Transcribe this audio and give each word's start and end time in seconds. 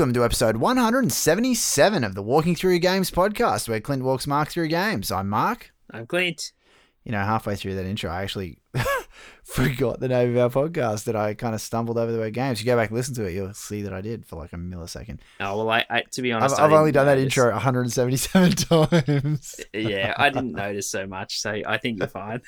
Welcome 0.00 0.14
to 0.14 0.24
episode 0.24 0.56
177 0.56 2.04
of 2.04 2.14
the 2.14 2.22
Walking 2.22 2.54
Through 2.54 2.78
Games 2.78 3.10
podcast, 3.10 3.68
where 3.68 3.82
Clint 3.82 4.02
walks 4.02 4.26
Mark 4.26 4.48
through 4.48 4.68
games. 4.68 5.12
I'm 5.12 5.28
Mark. 5.28 5.74
I'm 5.90 6.06
Clint. 6.06 6.52
You 7.04 7.12
know, 7.12 7.18
halfway 7.18 7.54
through 7.54 7.74
that 7.74 7.84
intro, 7.84 8.10
I 8.10 8.22
actually 8.22 8.60
forgot 9.44 10.00
the 10.00 10.08
name 10.08 10.34
of 10.34 10.56
our 10.56 10.64
podcast 10.64 11.04
that 11.04 11.16
I 11.16 11.34
kind 11.34 11.54
of 11.54 11.60
stumbled 11.60 11.98
over 11.98 12.10
the 12.10 12.16
word 12.16 12.32
games. 12.32 12.62
You 12.62 12.64
go 12.64 12.76
back 12.78 12.88
and 12.88 12.96
listen 12.96 13.14
to 13.16 13.26
it, 13.26 13.34
you'll 13.34 13.52
see 13.52 13.82
that 13.82 13.92
I 13.92 14.00
did 14.00 14.24
for 14.24 14.36
like 14.36 14.54
a 14.54 14.56
millisecond. 14.56 15.18
Oh 15.38 15.58
well, 15.58 15.68
I, 15.68 15.84
I 15.90 16.04
to 16.12 16.22
be 16.22 16.32
honest, 16.32 16.58
I've, 16.58 16.72
I've 16.72 16.78
only 16.78 16.92
done 16.92 17.04
that 17.04 17.18
intro 17.18 17.52
177 17.52 18.52
times. 18.52 19.60
Yeah, 19.74 20.14
I 20.16 20.30
didn't 20.30 20.52
notice 20.52 20.90
so 20.90 21.06
much, 21.06 21.38
so 21.40 21.60
I 21.66 21.76
think 21.76 21.98
you're 21.98 22.08
fine. 22.08 22.40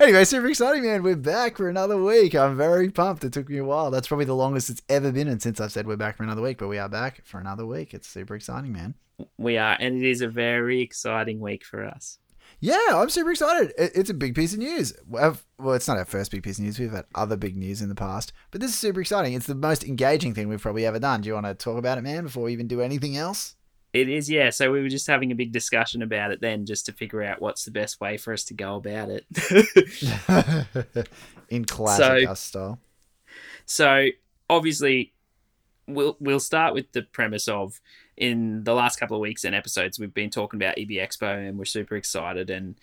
Anyway, 0.00 0.24
super 0.24 0.46
exciting, 0.48 0.82
man. 0.82 1.02
We're 1.02 1.16
back 1.16 1.56
for 1.56 1.68
another 1.68 2.02
week. 2.02 2.34
I'm 2.34 2.56
very 2.56 2.90
pumped. 2.90 3.24
It 3.24 3.32
took 3.32 3.48
me 3.48 3.58
a 3.58 3.64
while. 3.64 3.90
That's 3.90 4.08
probably 4.08 4.26
the 4.26 4.34
longest 4.34 4.70
it's 4.70 4.82
ever 4.88 5.12
been 5.12 5.28
and 5.28 5.40
since 5.40 5.60
I've 5.60 5.72
said 5.72 5.86
we're 5.86 5.96
back 5.96 6.16
for 6.16 6.22
another 6.22 6.42
week, 6.42 6.58
but 6.58 6.68
we 6.68 6.78
are 6.78 6.88
back 6.88 7.24
for 7.24 7.40
another 7.40 7.66
week. 7.66 7.94
It's 7.94 8.08
super 8.08 8.34
exciting, 8.34 8.72
man. 8.72 8.94
We 9.38 9.58
are, 9.58 9.76
and 9.78 10.02
it 10.02 10.08
is 10.08 10.22
a 10.22 10.28
very 10.28 10.80
exciting 10.80 11.40
week 11.40 11.64
for 11.64 11.84
us. 11.84 12.18
Yeah, 12.58 12.78
I'm 12.90 13.08
super 13.08 13.30
excited. 13.30 13.72
It's 13.78 14.10
a 14.10 14.14
big 14.14 14.34
piece 14.34 14.52
of 14.52 14.58
news. 14.58 14.92
Well, 15.08 15.38
well, 15.58 15.74
it's 15.74 15.88
not 15.88 15.96
our 15.96 16.04
first 16.04 16.30
big 16.30 16.42
piece 16.42 16.58
of 16.58 16.64
news. 16.64 16.78
We've 16.78 16.90
had 16.90 17.06
other 17.14 17.36
big 17.36 17.56
news 17.56 17.80
in 17.80 17.88
the 17.88 17.94
past, 17.94 18.32
but 18.50 18.60
this 18.60 18.70
is 18.70 18.78
super 18.78 19.00
exciting. 19.00 19.32
It's 19.32 19.46
the 19.46 19.54
most 19.54 19.84
engaging 19.84 20.34
thing 20.34 20.48
we've 20.48 20.60
probably 20.60 20.84
ever 20.84 20.98
done. 20.98 21.22
Do 21.22 21.28
you 21.28 21.34
want 21.34 21.46
to 21.46 21.54
talk 21.54 21.78
about 21.78 21.96
it, 21.96 22.02
man, 22.02 22.24
before 22.24 22.44
we 22.44 22.52
even 22.52 22.66
do 22.66 22.82
anything 22.82 23.16
else? 23.16 23.56
It 23.92 24.08
is, 24.08 24.30
yeah. 24.30 24.50
So 24.50 24.70
we 24.70 24.80
were 24.82 24.88
just 24.88 25.06
having 25.08 25.32
a 25.32 25.34
big 25.34 25.50
discussion 25.52 26.02
about 26.02 26.30
it 26.30 26.40
then, 26.40 26.64
just 26.64 26.86
to 26.86 26.92
figure 26.92 27.22
out 27.22 27.42
what's 27.42 27.64
the 27.64 27.72
best 27.72 28.00
way 28.00 28.16
for 28.16 28.32
us 28.32 28.44
to 28.44 28.54
go 28.54 28.76
about 28.76 29.08
it. 29.10 29.26
in 31.48 31.64
classic 31.64 32.04
So- 32.26 32.30
us 32.30 32.40
style. 32.40 32.78
So 33.66 34.06
obviously, 34.48 35.12
we'll 35.86 36.16
we'll 36.20 36.40
start 36.40 36.74
with 36.74 36.92
the 36.92 37.02
premise 37.02 37.48
of 37.48 37.80
in 38.16 38.64
the 38.64 38.74
last 38.74 38.98
couple 38.98 39.16
of 39.16 39.20
weeks 39.20 39.44
and 39.44 39.54
episodes 39.54 39.98
we've 39.98 40.12
been 40.14 40.30
talking 40.30 40.58
about 40.60 40.76
EB 40.78 40.88
Expo 40.90 41.48
and 41.48 41.58
we're 41.58 41.64
super 41.64 41.96
excited 41.96 42.50
and 42.50 42.74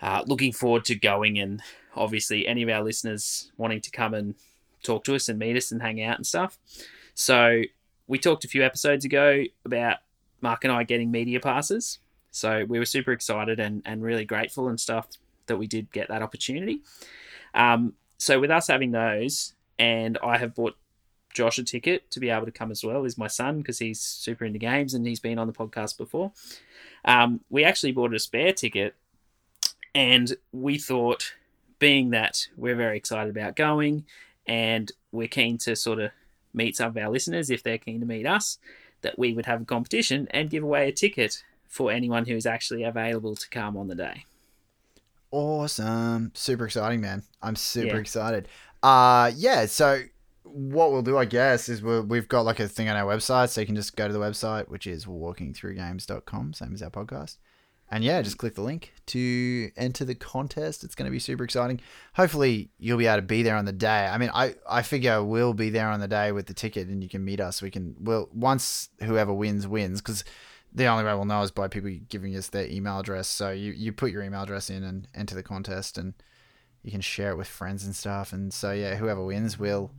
uh, 0.00 0.22
looking 0.26 0.52
forward 0.52 0.84
to 0.84 0.94
going 0.96 1.38
and 1.38 1.62
obviously 1.94 2.46
any 2.46 2.62
of 2.62 2.68
our 2.68 2.82
listeners 2.82 3.52
wanting 3.56 3.80
to 3.80 3.90
come 3.90 4.14
and 4.14 4.34
talk 4.82 5.04
to 5.04 5.14
us 5.14 5.28
and 5.28 5.38
meet 5.38 5.56
us 5.56 5.70
and 5.70 5.80
hang 5.80 6.02
out 6.02 6.16
and 6.16 6.26
stuff. 6.26 6.58
So 7.14 7.62
we 8.08 8.18
talked 8.18 8.44
a 8.44 8.48
few 8.48 8.64
episodes 8.64 9.04
ago 9.04 9.44
about 9.64 9.98
Mark 10.42 10.64
and 10.64 10.72
I 10.72 10.84
getting 10.84 11.10
media 11.10 11.40
passes. 11.40 11.98
So 12.30 12.64
we 12.64 12.78
were 12.78 12.86
super 12.86 13.12
excited 13.12 13.60
and, 13.60 13.82
and 13.84 14.02
really 14.02 14.24
grateful 14.24 14.68
and 14.68 14.80
stuff 14.80 15.08
that 15.46 15.56
we 15.56 15.66
did 15.66 15.92
get 15.92 16.08
that 16.08 16.22
opportunity. 16.22 16.80
Um, 17.54 17.94
so 18.18 18.40
with 18.40 18.50
us 18.50 18.68
having 18.68 18.92
those, 18.92 19.54
and 19.78 20.18
I 20.22 20.38
have 20.38 20.54
bought 20.54 20.76
Josh 21.34 21.58
a 21.58 21.64
ticket 21.64 22.10
to 22.10 22.20
be 22.20 22.30
able 22.30 22.46
to 22.46 22.52
come 22.52 22.70
as 22.70 22.84
well. 22.84 23.04
Is 23.04 23.18
my 23.18 23.26
son 23.26 23.58
because 23.58 23.78
he's 23.78 24.00
super 24.00 24.44
into 24.44 24.58
games 24.58 24.94
and 24.94 25.06
he's 25.06 25.20
been 25.20 25.38
on 25.38 25.46
the 25.46 25.52
podcast 25.52 25.98
before. 25.98 26.32
Um, 27.04 27.40
we 27.50 27.64
actually 27.64 27.92
bought 27.92 28.14
a 28.14 28.18
spare 28.18 28.52
ticket, 28.52 28.94
and 29.94 30.34
we 30.52 30.78
thought, 30.78 31.34
being 31.78 32.10
that 32.10 32.46
we're 32.56 32.76
very 32.76 32.96
excited 32.96 33.30
about 33.30 33.56
going, 33.56 34.04
and 34.46 34.92
we're 35.10 35.28
keen 35.28 35.58
to 35.58 35.74
sort 35.74 35.98
of 35.98 36.10
meet 36.54 36.76
some 36.76 36.90
of 36.90 36.96
our 36.96 37.10
listeners 37.10 37.50
if 37.50 37.62
they're 37.62 37.78
keen 37.78 38.00
to 38.00 38.06
meet 38.06 38.26
us, 38.26 38.58
that 39.02 39.18
we 39.18 39.32
would 39.34 39.46
have 39.46 39.62
a 39.62 39.64
competition 39.64 40.26
and 40.30 40.50
give 40.50 40.62
away 40.62 40.88
a 40.88 40.92
ticket 40.92 41.42
for 41.68 41.90
anyone 41.92 42.24
who 42.26 42.34
is 42.36 42.46
actually 42.46 42.82
available 42.84 43.34
to 43.36 43.48
come 43.50 43.76
on 43.76 43.88
the 43.88 43.94
day. 43.94 44.24
Awesome. 45.30 46.30
Super 46.34 46.66
exciting, 46.66 47.00
man. 47.00 47.22
I'm 47.42 47.56
super 47.56 47.94
Yeah. 47.94 48.00
excited. 48.00 48.48
Uh 48.82 49.30
yeah, 49.36 49.66
so 49.66 50.02
what 50.44 50.92
we'll 50.92 51.02
do, 51.02 51.16
I 51.16 51.24
guess, 51.24 51.68
is 51.68 51.80
we'll, 51.82 52.02
we've 52.02 52.28
got 52.28 52.42
like 52.44 52.60
a 52.60 52.68
thing 52.68 52.88
on 52.88 52.96
our 52.96 53.10
website, 53.16 53.48
so 53.48 53.60
you 53.60 53.66
can 53.66 53.76
just 53.76 53.96
go 53.96 54.06
to 54.06 54.12
the 54.12 54.18
website, 54.18 54.68
which 54.68 54.86
is 54.86 55.06
walkingthroughgames.com, 55.06 56.52
same 56.52 56.74
as 56.74 56.82
our 56.82 56.90
podcast. 56.90 57.36
And 57.92 58.02
yeah, 58.02 58.22
just 58.22 58.38
click 58.38 58.54
the 58.54 58.62
link 58.62 58.94
to 59.08 59.70
enter 59.76 60.06
the 60.06 60.14
contest. 60.14 60.82
It's 60.82 60.94
going 60.94 61.04
to 61.04 61.12
be 61.12 61.18
super 61.18 61.44
exciting. 61.44 61.78
Hopefully, 62.14 62.70
you'll 62.78 62.96
be 62.96 63.06
able 63.06 63.18
to 63.18 63.22
be 63.22 63.42
there 63.42 63.54
on 63.54 63.66
the 63.66 63.72
day. 63.72 64.06
I 64.06 64.16
mean, 64.16 64.30
I, 64.32 64.54
I 64.66 64.80
figure 64.80 65.22
we'll 65.22 65.52
be 65.52 65.68
there 65.68 65.88
on 65.88 66.00
the 66.00 66.08
day 66.08 66.32
with 66.32 66.46
the 66.46 66.54
ticket, 66.54 66.88
and 66.88 67.02
you 67.02 67.10
can 67.10 67.22
meet 67.22 67.38
us. 67.38 67.60
We 67.60 67.70
can, 67.70 67.94
well, 68.00 68.30
once 68.32 68.88
whoever 69.02 69.34
wins, 69.34 69.68
wins, 69.68 70.00
because 70.00 70.24
the 70.72 70.86
only 70.86 71.04
way 71.04 71.12
we'll 71.12 71.26
know 71.26 71.42
is 71.42 71.50
by 71.50 71.68
people 71.68 71.90
giving 72.08 72.34
us 72.34 72.48
their 72.48 72.66
email 72.66 72.98
address. 72.98 73.28
So 73.28 73.50
you, 73.50 73.72
you 73.72 73.92
put 73.92 74.10
your 74.10 74.22
email 74.22 74.44
address 74.44 74.70
in 74.70 74.82
and 74.82 75.06
enter 75.14 75.34
the 75.34 75.42
contest, 75.42 75.98
and 75.98 76.14
you 76.82 76.92
can 76.92 77.02
share 77.02 77.32
it 77.32 77.36
with 77.36 77.46
friends 77.46 77.84
and 77.84 77.94
stuff. 77.94 78.32
And 78.32 78.54
so, 78.54 78.72
yeah, 78.72 78.94
whoever 78.94 79.22
wins 79.22 79.58
will 79.58 79.92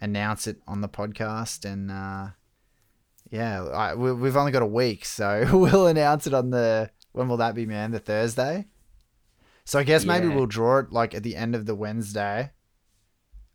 announce 0.00 0.46
it 0.46 0.62
on 0.66 0.80
the 0.80 0.88
podcast. 0.88 1.70
And 1.70 1.90
uh, 1.90 2.28
yeah, 3.30 3.64
I, 3.64 3.94
we, 3.94 4.14
we've 4.14 4.36
only 4.38 4.50
got 4.50 4.62
a 4.62 4.66
week, 4.66 5.04
so 5.04 5.46
we'll 5.52 5.88
announce 5.88 6.26
it 6.26 6.32
on 6.32 6.48
the 6.48 6.88
when 7.14 7.28
will 7.28 7.38
that 7.38 7.54
be, 7.54 7.64
man? 7.64 7.90
The 7.90 7.98
Thursday. 7.98 8.66
So 9.64 9.78
I 9.78 9.82
guess 9.84 10.04
maybe 10.04 10.28
Yeah. 10.28 10.34
we'll 10.34 10.46
draw 10.46 10.78
it 10.80 10.92
like 10.92 11.14
at 11.14 11.22
the 11.22 11.34
end 11.36 11.54
of 11.54 11.64
the 11.64 11.74
Wednesday, 11.74 12.50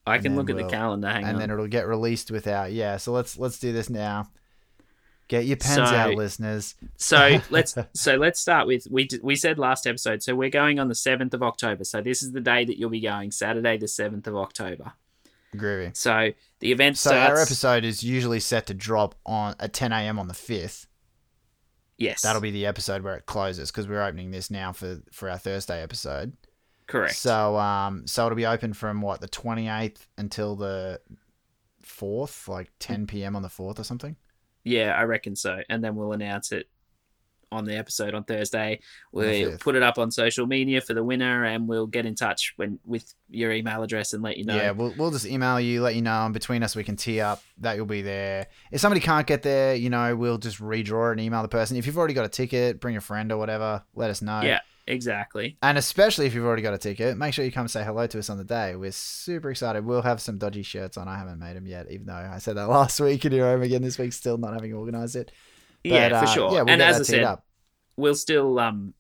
I 0.07 0.15
And 0.15 0.23
can 0.23 0.31
then 0.31 0.37
look 0.39 0.49
at 0.49 0.55
we'll- 0.55 0.65
the 0.65 0.71
calendar. 0.71 1.07
Hang 1.07 1.23
and 1.23 1.33
on. 1.35 1.39
then 1.39 1.51
it'll 1.51 1.67
get 1.67 1.87
released 1.87 2.31
without. 2.31 2.71
yeah. 2.71 2.97
So 2.97 3.11
let's 3.11 3.37
let's 3.37 3.59
do 3.59 3.71
this 3.71 3.89
now. 3.89 4.31
Get 5.27 5.45
your 5.45 5.57
pens 5.57 5.75
So- 5.75 5.83
out, 5.95 6.15
listeners. 6.15 6.73
So 6.97 7.39
let's 7.51 7.75
so 7.93 8.15
let's 8.15 8.39
start 8.39 8.65
with 8.65 8.87
we 8.89 9.03
d- 9.03 9.19
we 9.21 9.35
said 9.35 9.59
last 9.59 9.85
episode. 9.85 10.23
So 10.23 10.35
we're 10.35 10.49
going 10.49 10.79
on 10.79 10.87
the 10.87 10.95
seventh 10.95 11.35
of 11.35 11.43
October. 11.43 11.83
So 11.83 12.01
this 12.01 12.23
is 12.23 12.31
the 12.31 12.41
day 12.41 12.65
that 12.65 12.79
you'll 12.79 12.89
be 12.89 13.01
going, 13.01 13.29
Saturday 13.31 13.77
the 13.77 13.87
seventh 13.87 14.25
of 14.25 14.35
October. 14.35 14.93
Groovy. 15.55 15.95
So 15.95 16.31
the 16.59 16.71
event 16.71 16.97
So 16.97 17.09
starts. 17.11 17.29
our 17.31 17.39
episode 17.41 17.83
is 17.85 18.03
usually 18.03 18.39
set 18.39 18.65
to 18.67 18.73
drop 18.73 19.13
on 19.25 19.55
at 19.59 19.73
10 19.73 19.91
a.m. 19.91 20.17
on 20.17 20.27
the 20.27 20.33
fifth. 20.33 20.87
Yes, 21.99 22.21
That'll 22.21 22.41
be 22.41 22.51
the 22.51 22.65
episode 22.65 23.03
where 23.03 23.15
it 23.15 23.25
closes 23.27 23.69
because 23.71 23.87
we're 23.87 24.01
opening 24.01 24.31
this 24.31 24.49
now 24.49 24.73
for 24.73 25.01
for 25.11 25.29
our 25.29 25.37
Thursday 25.37 25.81
episode. 25.83 26.33
correct. 26.87 27.15
So 27.15 27.57
um 27.57 28.07
so 28.07 28.25
it'll 28.25 28.35
be 28.35 28.45
open 28.47 28.73
from 28.73 29.01
what 29.01 29.21
the 29.21 29.27
28th 29.29 30.07
until 30.17 30.55
the 30.55 30.99
4th, 31.83 32.47
like 32.47 32.71
10 32.79 33.07
p.m. 33.07 33.35
on 33.35 33.41
the 33.41 33.47
4th 33.49 33.79
or 33.79 33.83
something. 33.83 34.15
yeah, 34.63 34.93
I 34.95 35.03
reckon 35.03 35.35
so. 35.35 35.61
And 35.69 35.83
then 35.83 35.95
we'll 35.95 36.13
announce 36.13 36.51
it 36.51 36.67
on 37.51 37.65
the 37.65 37.77
episode 37.77 38.13
on 38.13 38.23
Thursday. 38.23 38.79
We'll 39.11 39.57
put 39.57 39.75
it 39.75 39.83
up 39.83 39.97
on 39.97 40.11
social 40.11 40.45
media 40.45 40.81
for 40.81 40.93
the 40.93 41.03
winner, 41.03 41.45
and 41.45 41.67
we'll 41.67 41.87
get 41.87 42.05
in 42.05 42.15
touch 42.15 42.53
when 42.55 42.79
with 42.85 43.13
your 43.29 43.51
email 43.51 43.83
address 43.83 44.13
and 44.13 44.23
let 44.23 44.37
you 44.37 44.45
know. 44.45 44.55
Yeah, 44.55 44.71
we'll, 44.71 44.93
we'll 44.97 45.11
just 45.11 45.25
email 45.25 45.59
you, 45.59 45.81
let 45.81 45.95
you 45.95 46.01
know, 46.01 46.25
and 46.25 46.33
between 46.33 46.63
us 46.63 46.75
we 46.75 46.83
can 46.83 46.95
tee 46.95 47.21
up 47.21 47.41
that 47.59 47.75
you'll 47.75 47.85
be 47.85 48.01
there. 48.01 48.47
If 48.71 48.81
somebody 48.81 49.01
can't 49.01 49.27
get 49.27 49.43
there, 49.43 49.75
you 49.75 49.89
know, 49.89 50.15
we'll 50.15 50.37
just 50.37 50.59
redraw 50.59 51.09
it 51.09 51.11
and 51.13 51.21
email 51.21 51.41
the 51.41 51.47
person. 51.47 51.77
If 51.77 51.85
you've 51.85 51.97
already 51.97 52.13
got 52.13 52.25
a 52.25 52.29
ticket, 52.29 52.79
bring 52.79 52.97
a 52.97 53.01
friend 53.01 53.31
or 53.31 53.37
whatever, 53.37 53.83
let 53.95 54.09
us 54.09 54.21
know. 54.21 54.41
Yeah, 54.41 54.59
exactly. 54.87 55.57
And 55.61 55.77
especially 55.77 56.25
if 56.25 56.33
you've 56.33 56.45
already 56.45 56.61
got 56.61 56.73
a 56.73 56.77
ticket, 56.77 57.17
make 57.17 57.33
sure 57.33 57.45
you 57.45 57.51
come 57.51 57.67
say 57.67 57.83
hello 57.83 58.07
to 58.07 58.19
us 58.19 58.29
on 58.29 58.37
the 58.37 58.43
day. 58.43 58.75
We're 58.75 58.91
super 58.91 59.51
excited. 59.51 59.85
We'll 59.85 60.01
have 60.01 60.21
some 60.21 60.37
dodgy 60.37 60.63
shirts 60.63 60.97
on. 60.97 61.07
I 61.07 61.17
haven't 61.17 61.39
made 61.39 61.55
them 61.55 61.67
yet, 61.67 61.87
even 61.89 62.07
though 62.07 62.13
I 62.13 62.37
said 62.39 62.57
that 62.57 62.69
last 62.69 62.99
week 62.99 63.23
and 63.25 63.33
here 63.33 63.45
I 63.45 63.51
am 63.51 63.61
again 63.61 63.81
this 63.81 63.97
week, 63.97 64.13
still 64.13 64.37
not 64.37 64.53
having 64.53 64.73
organized 64.73 65.15
it. 65.15 65.31
But, 65.83 65.91
yeah, 65.91 66.07
uh, 66.07 66.21
for 66.21 66.27
sure. 66.27 66.51
Yeah, 66.51 66.61
we'll 66.63 66.69
and 66.69 66.81
as 66.81 66.99
I 66.99 67.03
said, 67.03 67.23
up. 67.23 67.45
we'll 67.95 68.15
still 68.15 68.59
um 68.59 68.93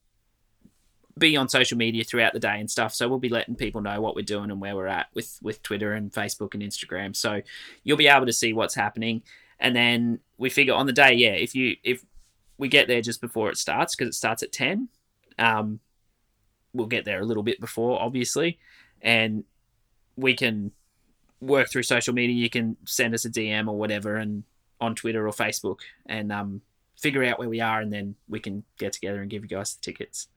be 1.19 1.35
on 1.35 1.49
social 1.49 1.77
media 1.77 2.03
throughout 2.03 2.33
the 2.33 2.39
day 2.39 2.59
and 2.59 2.71
stuff 2.71 2.93
so 2.93 3.07
we'll 3.07 3.19
be 3.19 3.29
letting 3.29 3.55
people 3.55 3.81
know 3.81 4.01
what 4.01 4.15
we're 4.15 4.21
doing 4.21 4.49
and 4.49 4.59
where 4.59 4.75
we're 4.75 4.87
at 4.87 5.07
with 5.13 5.37
with 5.43 5.61
twitter 5.61 5.93
and 5.93 6.11
facebook 6.11 6.53
and 6.53 6.63
instagram. 6.63 7.15
So 7.15 7.41
you'll 7.83 7.97
be 7.97 8.07
able 8.07 8.25
to 8.25 8.33
see 8.33 8.53
what's 8.53 8.73
happening. 8.73 9.21
And 9.59 9.75
then 9.75 10.19
we 10.37 10.49
figure 10.49 10.73
on 10.73 10.85
the 10.85 10.93
day 10.93 11.13
yeah 11.13 11.31
if 11.33 11.53
you 11.53 11.75
if 11.83 12.03
we 12.57 12.69
get 12.69 12.87
there 12.87 13.01
just 13.01 13.21
before 13.21 13.49
it 13.49 13.57
starts 13.57 13.95
because 13.95 14.09
it 14.09 14.17
starts 14.17 14.43
at 14.43 14.51
10 14.51 14.89
um 15.37 15.79
we'll 16.73 16.87
get 16.87 17.05
there 17.05 17.19
a 17.19 17.25
little 17.25 17.43
bit 17.43 17.59
before 17.59 18.01
obviously. 18.01 18.57
And 19.01 19.43
we 20.15 20.33
can 20.33 20.71
work 21.41 21.69
through 21.69 21.83
social 21.83 22.13
media. 22.13 22.35
You 22.35 22.49
can 22.49 22.77
send 22.85 23.13
us 23.13 23.25
a 23.25 23.29
dm 23.29 23.67
or 23.67 23.77
whatever 23.77 24.15
and 24.15 24.43
on 24.79 24.95
twitter 24.95 25.27
or 25.27 25.31
facebook. 25.31 25.79
And 26.05 26.31
um 26.31 26.61
figure 26.99 27.23
out 27.23 27.39
where 27.39 27.49
we 27.49 27.61
are 27.61 27.79
and 27.81 27.91
then 27.91 28.15
we 28.27 28.39
can 28.39 28.63
get 28.77 28.93
together 28.93 29.21
and 29.21 29.29
give 29.29 29.43
you 29.43 29.49
guys 29.49 29.73
the 29.75 29.81
tickets. 29.81 30.27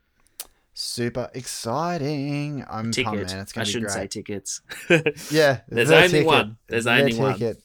Super 0.74 1.28
exciting. 1.34 2.64
I'm 2.70 2.92
Ticket. 2.92 3.12
pumped, 3.12 3.30
man. 3.32 3.40
It's 3.40 3.52
going 3.52 3.66
to 3.66 3.68
be 3.68 3.72
shouldn't 3.72 3.90
say 3.90 4.06
tickets. 4.06 4.62
Yeah, 5.30 5.60
There's 5.68 5.88
the 5.88 5.96
only 5.96 6.08
ticket. 6.08 6.26
one. 6.26 6.56
There's 6.68 6.84
The 6.84 6.92
only 6.92 7.14
one. 7.18 7.32
ticket. 7.34 7.62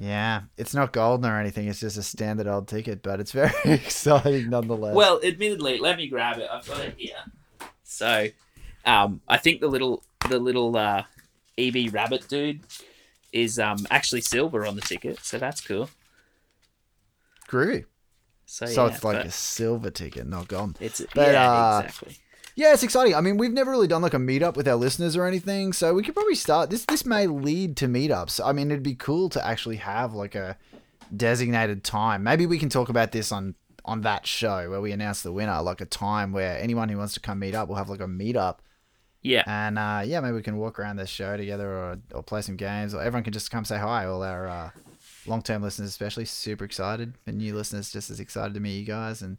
Yeah, 0.00 0.42
it's 0.56 0.74
not 0.74 0.92
golden 0.92 1.30
or 1.30 1.38
anything. 1.40 1.68
It's 1.68 1.80
just 1.80 1.96
a 1.96 2.02
standard 2.02 2.46
old 2.46 2.66
ticket, 2.68 3.02
but 3.02 3.18
it's 3.20 3.32
very 3.32 3.52
exciting 3.64 4.50
nonetheless. 4.50 4.94
well, 4.94 5.20
admittedly, 5.24 5.78
let 5.78 5.96
me 5.96 6.06
grab 6.08 6.38
it. 6.38 6.48
I've 6.50 6.66
got 6.66 6.80
it 6.80 6.94
here. 6.96 7.16
So, 7.82 8.26
um, 8.84 9.20
I 9.28 9.38
think 9.38 9.60
the 9.60 9.66
little 9.68 10.02
the 10.28 10.38
little 10.38 10.76
uh, 10.76 11.02
EB 11.56 11.92
rabbit 11.92 12.28
dude 12.28 12.60
is 13.32 13.58
um 13.58 13.86
actually 13.90 14.20
silver 14.20 14.66
on 14.66 14.76
the 14.76 14.82
ticket, 14.82 15.18
so 15.24 15.36
that's 15.38 15.60
cool. 15.60 15.88
groovy. 17.48 17.84
So, 18.50 18.64
So 18.64 18.86
yeah, 18.86 18.94
it's 18.94 19.04
like 19.04 19.26
a 19.26 19.30
silver 19.30 19.90
ticket, 19.90 20.26
not 20.26 20.48
gone. 20.48 20.74
it's 20.80 21.02
but, 21.14 21.32
yeah 21.32 21.52
uh, 21.52 21.82
exactly. 21.84 22.16
yeah, 22.54 22.72
it's 22.72 22.82
exciting. 22.82 23.14
I 23.14 23.20
mean, 23.20 23.36
we've 23.36 23.52
never 23.52 23.70
really 23.70 23.86
done 23.86 24.00
like 24.00 24.14
a 24.14 24.18
meetup 24.18 24.56
with 24.56 24.66
our 24.66 24.74
listeners 24.74 25.16
or 25.16 25.26
anything, 25.26 25.74
so 25.74 25.92
we 25.92 26.02
could 26.02 26.14
probably 26.14 26.34
start 26.34 26.70
this. 26.70 26.86
This 26.86 27.04
may 27.04 27.26
lead 27.26 27.76
to 27.76 27.86
meetups. 27.86 28.40
I 28.42 28.52
mean, 28.52 28.70
it'd 28.70 28.82
be 28.82 28.94
cool 28.94 29.28
to 29.30 29.46
actually 29.46 29.76
have 29.76 30.14
like 30.14 30.34
a 30.34 30.56
designated 31.14 31.84
time. 31.84 32.22
Maybe 32.22 32.46
we 32.46 32.58
can 32.58 32.70
talk 32.70 32.88
about 32.88 33.12
this 33.12 33.30
on 33.32 33.54
on 33.84 34.00
that 34.02 34.26
show 34.26 34.70
where 34.70 34.80
we 34.80 34.92
announce 34.92 35.20
the 35.20 35.32
winner, 35.32 35.60
like 35.60 35.82
a 35.82 35.86
time 35.86 36.32
where 36.32 36.58
anyone 36.58 36.88
who 36.88 36.96
wants 36.96 37.12
to 37.14 37.20
come 37.20 37.38
meet 37.40 37.54
up 37.54 37.68
will 37.68 37.76
have 37.76 37.90
like 37.90 38.00
a 38.00 38.06
meetup. 38.06 38.58
Yeah. 39.20 39.42
And 39.46 39.78
uh, 39.78 40.02
yeah, 40.06 40.20
maybe 40.20 40.36
we 40.36 40.42
can 40.42 40.56
walk 40.56 40.78
around 40.78 40.96
the 40.96 41.06
show 41.06 41.36
together 41.36 41.68
or, 41.70 41.98
or 42.14 42.22
play 42.22 42.40
some 42.40 42.56
games, 42.56 42.94
or 42.94 43.02
everyone 43.02 43.24
can 43.24 43.34
just 43.34 43.50
come 43.50 43.66
say 43.66 43.76
hi. 43.76 44.06
All 44.06 44.22
our 44.22 44.48
uh, 44.48 44.70
long 45.28 45.42
term 45.42 45.62
listeners, 45.62 45.88
especially, 45.90 46.24
super 46.24 46.64
excited. 46.64 47.14
And 47.26 47.38
new 47.38 47.54
listeners, 47.54 47.90
just 47.92 48.10
as 48.10 48.20
excited 48.20 48.54
to 48.54 48.60
meet 48.60 48.78
you 48.78 48.86
guys. 48.86 49.22
And 49.22 49.36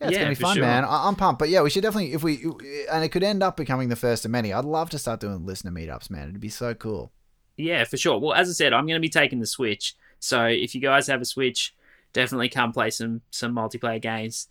yeah, 0.00 0.06
it's 0.08 0.12
Yeah, 0.16 0.22
gonna 0.24 0.30
be 0.30 0.34
fun, 0.36 0.56
sure. 0.56 0.64
man. 0.64 0.84
I- 0.84 1.08
I'm 1.08 1.16
pumped. 1.16 1.38
But 1.38 1.48
yeah, 1.48 1.62
we 1.62 1.70
should 1.70 1.82
definitely, 1.82 2.12
if 2.12 2.22
we, 2.22 2.42
and 2.90 3.04
it 3.04 3.08
could 3.10 3.22
end 3.22 3.42
up 3.42 3.56
becoming 3.56 3.88
the 3.88 3.96
first 3.96 4.24
of 4.24 4.30
many. 4.30 4.52
I'd 4.52 4.64
love 4.64 4.90
to 4.90 4.98
start 4.98 5.20
doing 5.20 5.44
listener 5.46 5.70
meetups, 5.70 6.10
man. 6.10 6.28
It'd 6.28 6.40
be 6.40 6.48
so 6.48 6.74
cool. 6.74 7.12
Yeah, 7.56 7.82
for 7.84 7.96
sure. 7.96 8.18
Well, 8.18 8.34
as 8.34 8.48
I 8.48 8.52
said, 8.52 8.72
I'm 8.72 8.86
to 8.86 9.00
be 9.00 9.08
taking 9.08 9.40
the 9.40 9.46
Switch. 9.46 9.96
So 10.20 10.44
if 10.46 10.74
you 10.74 10.80
guys 10.80 11.08
have 11.08 11.20
a 11.20 11.24
Switch, 11.24 11.74
definitely 12.12 12.48
come 12.48 12.72
play 12.72 12.90
some 12.90 13.20
some 13.30 13.52
multiplayer 13.54 14.00
games 14.00 14.46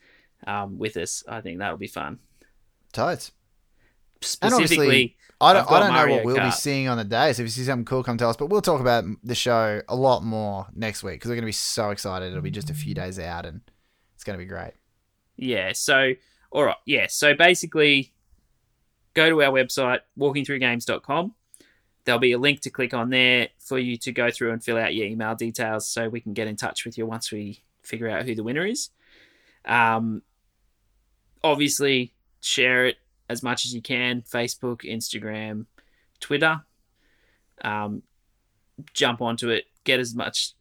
um, 0.45 0.77
with 0.77 0.97
us. 0.97 1.23
I 1.27 1.39
think 1.41 1.59
that'll 1.59 1.77
be 1.77 1.87
fun. 1.87 2.19
Totes. 2.91 3.31
Specifically, 4.21 5.15
I 5.39 5.53
don't, 5.53 5.71
I 5.71 5.79
don't 5.79 5.93
know 5.93 6.15
what 6.15 6.25
we'll 6.25 6.43
be 6.43 6.51
seeing 6.51 6.87
on 6.87 6.97
the 6.97 7.03
day. 7.03 7.33
So 7.33 7.43
if 7.43 7.47
you 7.47 7.51
see 7.51 7.63
something 7.63 7.85
cool, 7.85 8.03
come 8.03 8.17
tell 8.17 8.29
us. 8.29 8.37
But 8.37 8.47
we'll 8.47 8.61
talk 8.61 8.81
about 8.81 9.05
the 9.23 9.35
show 9.35 9.81
a 9.87 9.95
lot 9.95 10.23
more 10.23 10.67
next 10.73 11.03
week 11.03 11.15
because 11.15 11.29
we're 11.29 11.35
going 11.35 11.43
to 11.43 11.47
be 11.47 11.51
so 11.51 11.91
excited. 11.91 12.31
It'll 12.31 12.41
be 12.41 12.51
just 12.51 12.69
a 12.69 12.73
few 12.73 12.93
days 12.93 13.19
out 13.19 13.45
and 13.45 13.61
it's 14.15 14.23
going 14.23 14.37
to 14.37 14.43
be 14.43 14.47
great. 14.49 14.73
yeah. 15.35 15.73
So 15.73 16.13
all 16.51 16.63
right, 16.63 16.77
yeah. 16.85 17.07
So 17.09 17.33
basically, 17.35 18.13
go 19.13 19.29
to 19.29 19.43
our 19.43 19.51
website 19.51 19.99
walkingthroughgames.com. 20.17 21.33
There'll 22.05 22.19
be 22.19 22.31
a 22.31 22.37
link 22.37 22.61
to 22.61 22.69
click 22.69 22.93
on 22.93 23.09
there 23.09 23.49
for 23.59 23.77
you 23.77 23.97
to 23.97 24.11
go 24.13 24.31
through 24.31 24.53
and 24.53 24.63
fill 24.63 24.77
out 24.77 24.95
your 24.95 25.05
email 25.05 25.35
details 25.35 25.89
so 25.89 26.07
we 26.07 26.21
can 26.21 26.33
get 26.33 26.47
in 26.47 26.55
touch 26.55 26.85
with 26.85 26.97
you 26.97 27.05
once 27.05 27.31
we 27.31 27.63
figure 27.83 28.09
out 28.09 28.25
who 28.25 28.33
the 28.33 28.43
winner 28.43 28.65
is. 28.65 28.89
Um, 29.65 30.21
obviously, 31.43 32.13
share 32.39 32.85
it 32.85 32.95
as 33.29 33.43
much 33.43 33.65
as 33.65 33.73
you 33.73 33.81
can 33.81 34.21
Facebook, 34.21 34.81
Instagram, 34.81 35.65
Twitter. 36.19 36.61
Um, 37.61 38.03
jump 38.93 39.21
onto 39.21 39.49
it, 39.49 39.65
get 39.83 39.99
as 39.99 40.13
much 40.13 40.53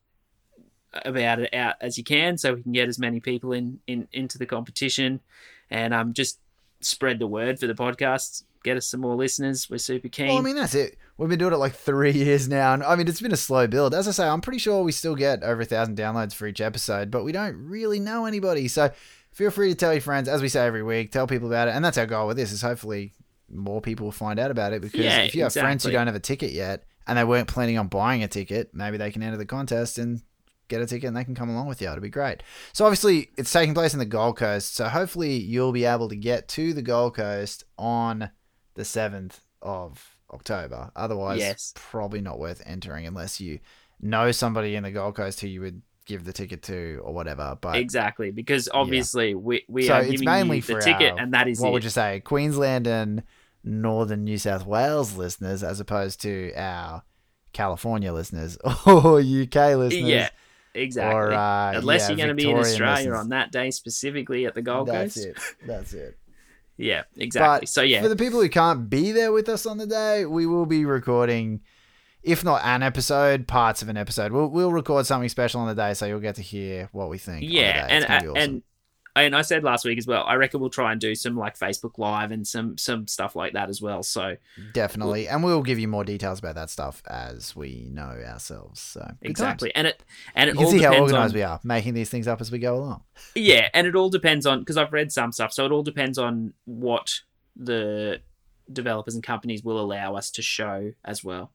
about 1.05 1.41
it 1.41 1.53
out 1.53 1.75
as 1.81 1.99
you 1.99 2.05
can 2.05 2.39
so 2.39 2.55
we 2.55 2.63
can 2.63 2.73
get 2.73 2.89
as 2.89 2.99
many 2.99 3.21
people 3.21 3.53
in, 3.53 3.79
in 3.87 4.09
into 4.13 4.39
the 4.39 4.47
competition 4.47 5.21
and 5.71 5.93
um, 5.93 6.13
just 6.13 6.39
spread 6.81 7.19
the 7.19 7.27
word 7.27 7.59
for 7.59 7.67
the 7.67 7.75
podcast. 7.75 8.45
Get 8.65 8.77
us 8.77 8.87
some 8.87 9.01
more 9.01 9.15
listeners. 9.15 9.69
We're 9.71 9.79
super 9.79 10.09
keen. 10.09 10.29
Well, 10.29 10.39
I 10.39 10.41
mean, 10.41 10.57
that's 10.57 10.75
it. 10.75 10.97
We've 11.19 11.29
been 11.29 11.39
doing 11.39 11.53
it 11.53 11.59
like 11.59 11.75
three 11.75 12.11
years 12.13 12.49
now. 12.49 12.75
And 12.75 12.83
I 12.83 12.97
mean, 12.97 13.07
it's 13.09 13.21
been 13.21 13.33
a 13.33 13.37
slow 13.37 13.67
build. 13.67 13.95
As 13.95 14.09
I 14.09 14.11
say, 14.11 14.27
I'm 14.27 14.41
pretty 14.41 14.59
sure 14.59 14.83
we 14.83 14.93
still 14.93 15.15
get 15.15 15.43
over 15.43 15.63
a 15.63 15.65
thousand 15.65 15.97
downloads 15.97 16.35
for 16.35 16.47
each 16.47 16.61
episode, 16.61 17.11
but 17.11 17.25
we 17.25 17.33
don't 17.33 17.57
really 17.57 18.01
know 18.01 18.27
anybody. 18.27 18.69
So 18.69 18.91
feel 19.37 19.51
free 19.51 19.69
to 19.69 19.75
tell 19.75 19.93
your 19.93 20.01
friends, 20.01 20.29
as 20.29 20.41
we 20.41 20.49
say 20.49 20.67
every 20.67 20.83
week, 20.83 21.13
tell 21.13 21.27
people 21.27 21.47
about 21.49 21.69
it. 21.69 21.73
And 21.73 21.85
that's 21.85 21.99
our 21.99 22.07
goal 22.07 22.27
with 22.27 22.39
this 22.39 22.53
is 22.53 22.63
hopefully 22.63 23.13
more 23.51 23.81
people 23.83 24.07
will 24.07 24.13
find 24.13 24.39
out 24.41 24.51
about 24.51 24.73
it 24.73 24.81
because 24.81 25.01
Yeah, 25.05 25.21
if 25.21 25.35
you 25.35 25.43
have 25.43 25.53
friends 25.53 25.85
who 25.85 25.91
don't 25.93 26.07
have 26.07 26.17
a 26.17 26.21
ticket 26.21 26.53
yet 26.53 26.85
and 27.07 27.19
they 27.19 27.25
weren't 27.25 27.47
planning 27.47 27.77
on 27.79 27.89
buying 27.89 28.23
a 28.23 28.29
ticket, 28.29 28.71
maybe 28.73 28.97
they 28.97 29.11
can 29.11 29.23
enter 29.23 29.37
the 29.37 29.45
contest 29.45 29.99
and 29.99 30.23
get 30.69 30.81
a 30.81 30.87
ticket 30.87 31.07
and 31.09 31.17
they 31.17 31.23
can 31.23 31.35
come 31.35 31.51
along 31.51 31.67
with 31.69 31.81
you. 31.83 31.89
It'll 31.89 32.01
be 32.01 32.09
great. 32.09 32.43
So 32.73 32.87
obviously 32.87 33.29
it's 33.37 33.53
taking 33.53 33.75
place 33.75 33.93
in 33.93 33.99
the 33.99 34.07
Gold 34.07 34.39
Coast. 34.39 34.75
So 34.75 34.89
hopefully 34.89 35.37
you'll 35.37 35.71
be 35.73 35.85
able 35.85 36.09
to 36.09 36.17
get 36.17 36.49
to 36.49 36.73
the 36.73 36.83
Gold 36.83 37.15
Coast 37.15 37.65
on 37.79 38.31
the 38.75 38.83
7th 38.83 39.41
of 39.61 40.17
October. 40.33 40.91
Otherwise, 40.97 41.39
Yes. 41.41 41.73
probably 41.77 42.21
not 42.23 42.39
worth 42.39 42.63
entering 42.67 43.07
unless 43.07 43.39
you 43.41 43.61
know 44.01 44.33
somebody 44.33 44.75
in 44.75 44.83
the 44.83 44.91
Gold 44.91 45.15
Coast 45.15 45.41
who 45.41 45.47
you 45.47 45.61
would 45.61 45.83
give 46.07 46.25
the 46.25 46.33
ticket 46.33 46.63
to 46.63 47.01
or 47.05 47.13
whatever. 47.13 47.59
But 47.61 47.77
exactly, 47.77 48.31
because 48.31 48.69
obviously 48.73 49.35
we, 49.35 49.65
we 49.69 49.87
So 49.87 49.95
are 49.95 50.03
it's 50.03 50.13
giving 50.13 50.25
mainly 50.27 50.57
you 50.57 50.63
the 50.63 50.73
for 50.75 50.81
ticket, 50.81 51.13
our- 51.13 51.19
and 51.19 51.35
that 51.35 51.49
is 51.49 51.61
what 51.61 51.69
it. 51.69 51.73
would 51.73 51.85
you 51.85 51.91
say? 51.91 52.21
Queensland 52.21 52.87
and 52.87 53.23
Northern 53.65 54.25
New 54.25 54.39
South 54.39 54.65
Wales 54.65 55.17
listeners 55.17 55.63
as 55.63 55.81
opposed 55.81 56.21
to 56.23 56.53
our 56.57 57.03
California 57.53 58.13
listeners 58.13 58.57
or 58.87 59.19
UK 59.21 59.55
listeners. 59.77 59.93
yeah, 59.93 60.29
exactly. 60.75 61.15
Or, 61.15 61.33
uh, 61.33 61.73
Unless 61.79 62.03
yeah, 62.03 62.09
you're 62.09 62.17
going 62.17 62.29
to 62.29 62.35
be 62.35 62.51
in 62.51 62.57
Australia 62.57 62.97
listeners. 62.97 63.19
on 63.19 63.29
that 63.31 63.51
day 63.53 63.71
specifically 63.71 64.47
at 64.47 64.55
the 64.55 64.63
Gold 64.63 64.89
That's 64.89 65.15
Coast. 65.15 65.27
it. 65.27 65.37
That's 65.67 65.93
it. 65.95 66.19
Yeah, 66.79 67.05
exactly. 67.17 67.61
But 67.63 67.69
so 67.71 67.81
yeah, 67.81 68.03
For 68.03 68.09
the 68.11 68.17
people 68.17 68.39
who 68.39 68.51
can't 68.51 68.91
be 68.91 69.11
there 69.11 69.33
with 69.33 69.49
us 69.49 69.65
on 69.65 69.79
the 69.79 69.87
day, 69.87 70.27
we 70.27 70.45
will 70.45 70.67
be 70.67 70.85
recording, 70.85 71.63
if 72.27 72.45
not 72.45 72.61
an 72.65 72.83
episode, 72.83 73.47
parts 73.47 73.83
of 73.83 73.89
an 73.89 73.97
episode. 73.97 74.33
We'll, 74.33 74.49
we'll 74.49 74.73
record 74.73 75.07
something 75.07 75.29
special 75.29 75.61
on 75.61 75.69
the 75.69 75.75
day, 75.75 75.95
so 75.95 76.07
you'll 76.07 76.21
get 76.21 76.35
to 76.35 76.43
hear 76.43 76.89
what 76.93 77.09
we 77.09 77.19
think. 77.19 77.45
yeah, 77.49 77.87
and 77.89 78.03
It's 78.03 78.07
gonna 78.07 78.21
be 78.21 78.29
awesome. 78.29 78.43
and 78.43 78.63
and 79.15 79.35
I 79.35 79.41
said 79.43 79.65
last 79.65 79.85
week 79.85 79.97
as 79.97 80.07
well. 80.07 80.25
I 80.27 80.35
reckon 80.35 80.61
we'll 80.61 80.69
try 80.69 80.93
and 80.93 81.01
do 81.01 81.15
some 81.15 81.37
like 81.37 81.59
Facebook 81.59 81.97
Live 81.99 82.33
and 82.33 82.47
some 82.47 82.77
some 82.77 83.07
stuff 83.07 83.35
like 83.35 83.55
that 83.55 83.71
as 83.71 83.81
well. 83.81 84.03
So 84.03 84.37
definitely, 84.75 85.27
and 85.29 85.43
we'll 85.43 85.63
give 85.63 85.79
you 85.79 85.89
more 85.89 86.05
details 86.05 86.39
about 86.39 86.57
that 86.57 86.69
stuff 86.69 87.01
as 87.07 87.57
we 87.57 87.89
know 87.91 88.03
ourselves. 88.27 88.81
So 88.81 89.09
exactly, 89.23 89.75
and 89.75 89.87
it 89.87 90.03
and 90.35 90.51
it 90.51 90.55
You 90.55 90.59
can 90.59 90.65
all 90.67 90.73
see 90.73 90.83
how 90.83 90.99
organized 91.01 91.33
on 91.35 91.39
we 91.39 91.43
are, 91.45 91.61
making 91.65 91.95
these 91.95 92.11
things 92.11 92.29
up 92.29 92.41
as 92.41 92.51
we 92.51 92.59
go 92.59 92.77
along. 92.77 93.05
yeah, 93.35 93.69
and 93.73 93.87
it 93.87 93.95
all 93.95 94.11
depends 94.11 94.45
on 94.47 94.59
because 94.59 94.77
I've 94.77 94.93
read 94.93 95.11
some 95.13 95.33
stuff, 95.33 95.53
so 95.53 95.65
it 95.65 95.73
all 95.73 95.83
depends 95.85 96.19
on 96.19 96.53
what 96.67 97.21
the 97.55 98.21
developers 98.71 99.15
and 99.15 99.23
companies 99.25 99.63
will 99.63 99.81
allow 99.81 100.17
us 100.17 100.31
to 100.33 100.43
show 100.43 100.91
as 101.05 101.23
well 101.23 101.53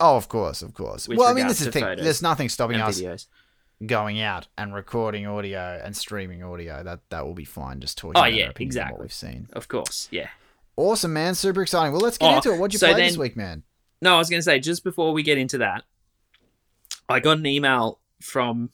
Oh, 0.00 0.16
of 0.16 0.28
course, 0.28 0.62
of 0.62 0.74
course. 0.74 1.08
With 1.08 1.18
well, 1.18 1.28
I 1.28 1.34
mean, 1.34 1.46
this 1.48 1.60
is 1.60 1.66
the 1.66 1.72
thing. 1.72 1.84
There's 1.84 2.22
nothing 2.22 2.48
stopping 2.48 2.80
us 2.80 3.00
videos. 3.00 3.26
going 3.86 4.20
out 4.20 4.46
and 4.56 4.74
recording 4.74 5.26
audio 5.26 5.80
and 5.84 5.96
streaming 5.96 6.42
audio. 6.42 6.82
That 6.82 7.00
that 7.10 7.26
will 7.26 7.34
be 7.34 7.44
fine. 7.44 7.80
Just 7.80 7.98
talking. 7.98 8.16
Oh, 8.16 8.20
about 8.20 8.32
yeah, 8.34 8.44
our 8.46 8.50
opinions 8.50 8.76
on 8.76 8.80
exactly. 8.82 8.92
What 8.94 9.02
we've 9.02 9.12
seen. 9.12 9.48
Of 9.52 9.68
course, 9.68 10.08
yeah. 10.10 10.28
Awesome, 10.76 11.12
man. 11.12 11.34
Super 11.34 11.62
exciting. 11.62 11.92
Well, 11.92 12.00
let's 12.00 12.18
get 12.18 12.32
Oh, 12.32 12.36
into 12.36 12.52
it. 12.54 12.58
What'd 12.58 12.72
you 12.72 12.78
so 12.78 12.92
play 12.92 13.02
this 13.08 13.16
week, 13.18 13.36
man? 13.36 13.64
No, 14.00 14.14
I 14.14 14.18
was 14.18 14.30
going 14.30 14.38
to 14.38 14.44
say 14.44 14.60
just 14.60 14.84
before 14.84 15.12
we 15.12 15.24
get 15.24 15.36
into 15.38 15.58
that, 15.58 15.82
I 17.08 17.18
got 17.20 17.38
an 17.38 17.46
email 17.46 17.98
from 18.20 18.70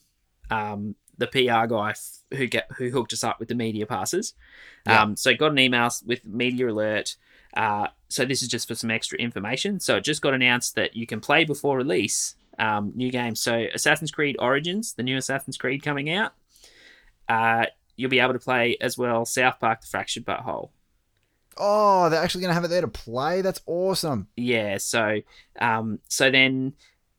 um, 0.51 0.95
the 1.17 1.25
PR 1.27 1.65
guy 1.67 1.91
f- 1.91 2.19
who 2.37 2.45
get 2.47 2.69
who 2.77 2.91
hooked 2.91 3.13
us 3.13 3.23
up 3.23 3.39
with 3.39 3.47
the 3.49 3.55
media 3.55 3.85
passes. 3.87 4.33
Yeah. 4.85 5.01
Um, 5.01 5.15
so 5.15 5.33
got 5.33 5.51
an 5.51 5.57
email 5.59 5.89
with 6.05 6.25
media 6.25 6.69
alert. 6.69 7.15
Uh, 7.55 7.87
so 8.09 8.25
this 8.25 8.41
is 8.41 8.47
just 8.47 8.67
for 8.67 8.75
some 8.75 8.91
extra 8.91 9.17
information. 9.17 9.79
So 9.79 9.97
it 9.97 10.03
just 10.03 10.21
got 10.21 10.33
announced 10.33 10.75
that 10.75 10.95
you 10.95 11.07
can 11.07 11.19
play 11.19 11.45
before 11.45 11.77
release 11.77 12.35
um, 12.59 12.91
new 12.95 13.11
games. 13.11 13.39
So 13.39 13.65
Assassin's 13.73 14.11
Creed 14.11 14.35
Origins, 14.39 14.93
the 14.93 15.03
new 15.03 15.17
Assassin's 15.17 15.57
Creed 15.57 15.83
coming 15.83 16.09
out. 16.09 16.33
Uh, 17.27 17.65
you'll 17.95 18.09
be 18.09 18.19
able 18.19 18.33
to 18.33 18.39
play 18.39 18.77
as 18.81 18.97
well 18.97 19.25
South 19.25 19.59
Park: 19.59 19.81
The 19.81 19.87
Fractured 19.87 20.25
But 20.25 20.41
Whole. 20.41 20.71
Oh, 21.57 22.09
they're 22.09 22.21
actually 22.21 22.41
going 22.41 22.49
to 22.49 22.55
have 22.55 22.65
it 22.65 22.69
there 22.69 22.81
to 22.81 22.87
play. 22.87 23.41
That's 23.41 23.61
awesome. 23.65 24.27
Yeah, 24.35 24.77
so 24.77 25.21
um, 25.59 25.99
so 26.09 26.29
then 26.29 26.73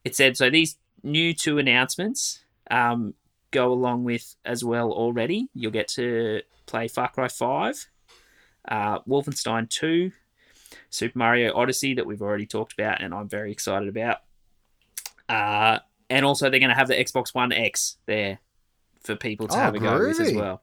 it 0.04 0.14
said 0.14 0.36
so 0.36 0.50
these 0.50 0.76
new 1.02 1.32
two 1.32 1.58
announcements 1.58 2.40
um, 2.70 3.14
go 3.50 3.72
along 3.72 4.04
with 4.04 4.36
as 4.44 4.62
well 4.64 4.92
already. 4.92 5.48
You'll 5.54 5.72
get 5.72 5.88
to 5.88 6.42
play 6.66 6.88
Far 6.88 7.08
Cry 7.08 7.28
Five, 7.28 7.86
uh, 8.68 9.00
Wolfenstein 9.00 9.68
Two, 9.70 10.12
Super 10.90 11.18
Mario 11.18 11.54
Odyssey 11.54 11.94
that 11.94 12.06
we've 12.06 12.22
already 12.22 12.46
talked 12.46 12.72
about, 12.72 13.02
and 13.02 13.12
I'm 13.14 13.28
very 13.28 13.52
excited 13.52 13.88
about. 13.88 14.18
Uh, 15.28 15.78
and 16.08 16.24
also 16.24 16.48
they're 16.50 16.60
going 16.60 16.70
to 16.70 16.76
have 16.76 16.88
the 16.88 16.94
Xbox 16.94 17.34
One 17.34 17.52
X 17.52 17.96
there 18.06 18.38
for 19.02 19.16
people 19.16 19.48
to 19.48 19.54
Oh, 19.54 19.58
have 19.58 19.74
a 19.74 19.78
go 19.78 19.98
with 19.98 20.20
as 20.20 20.32
well. 20.32 20.62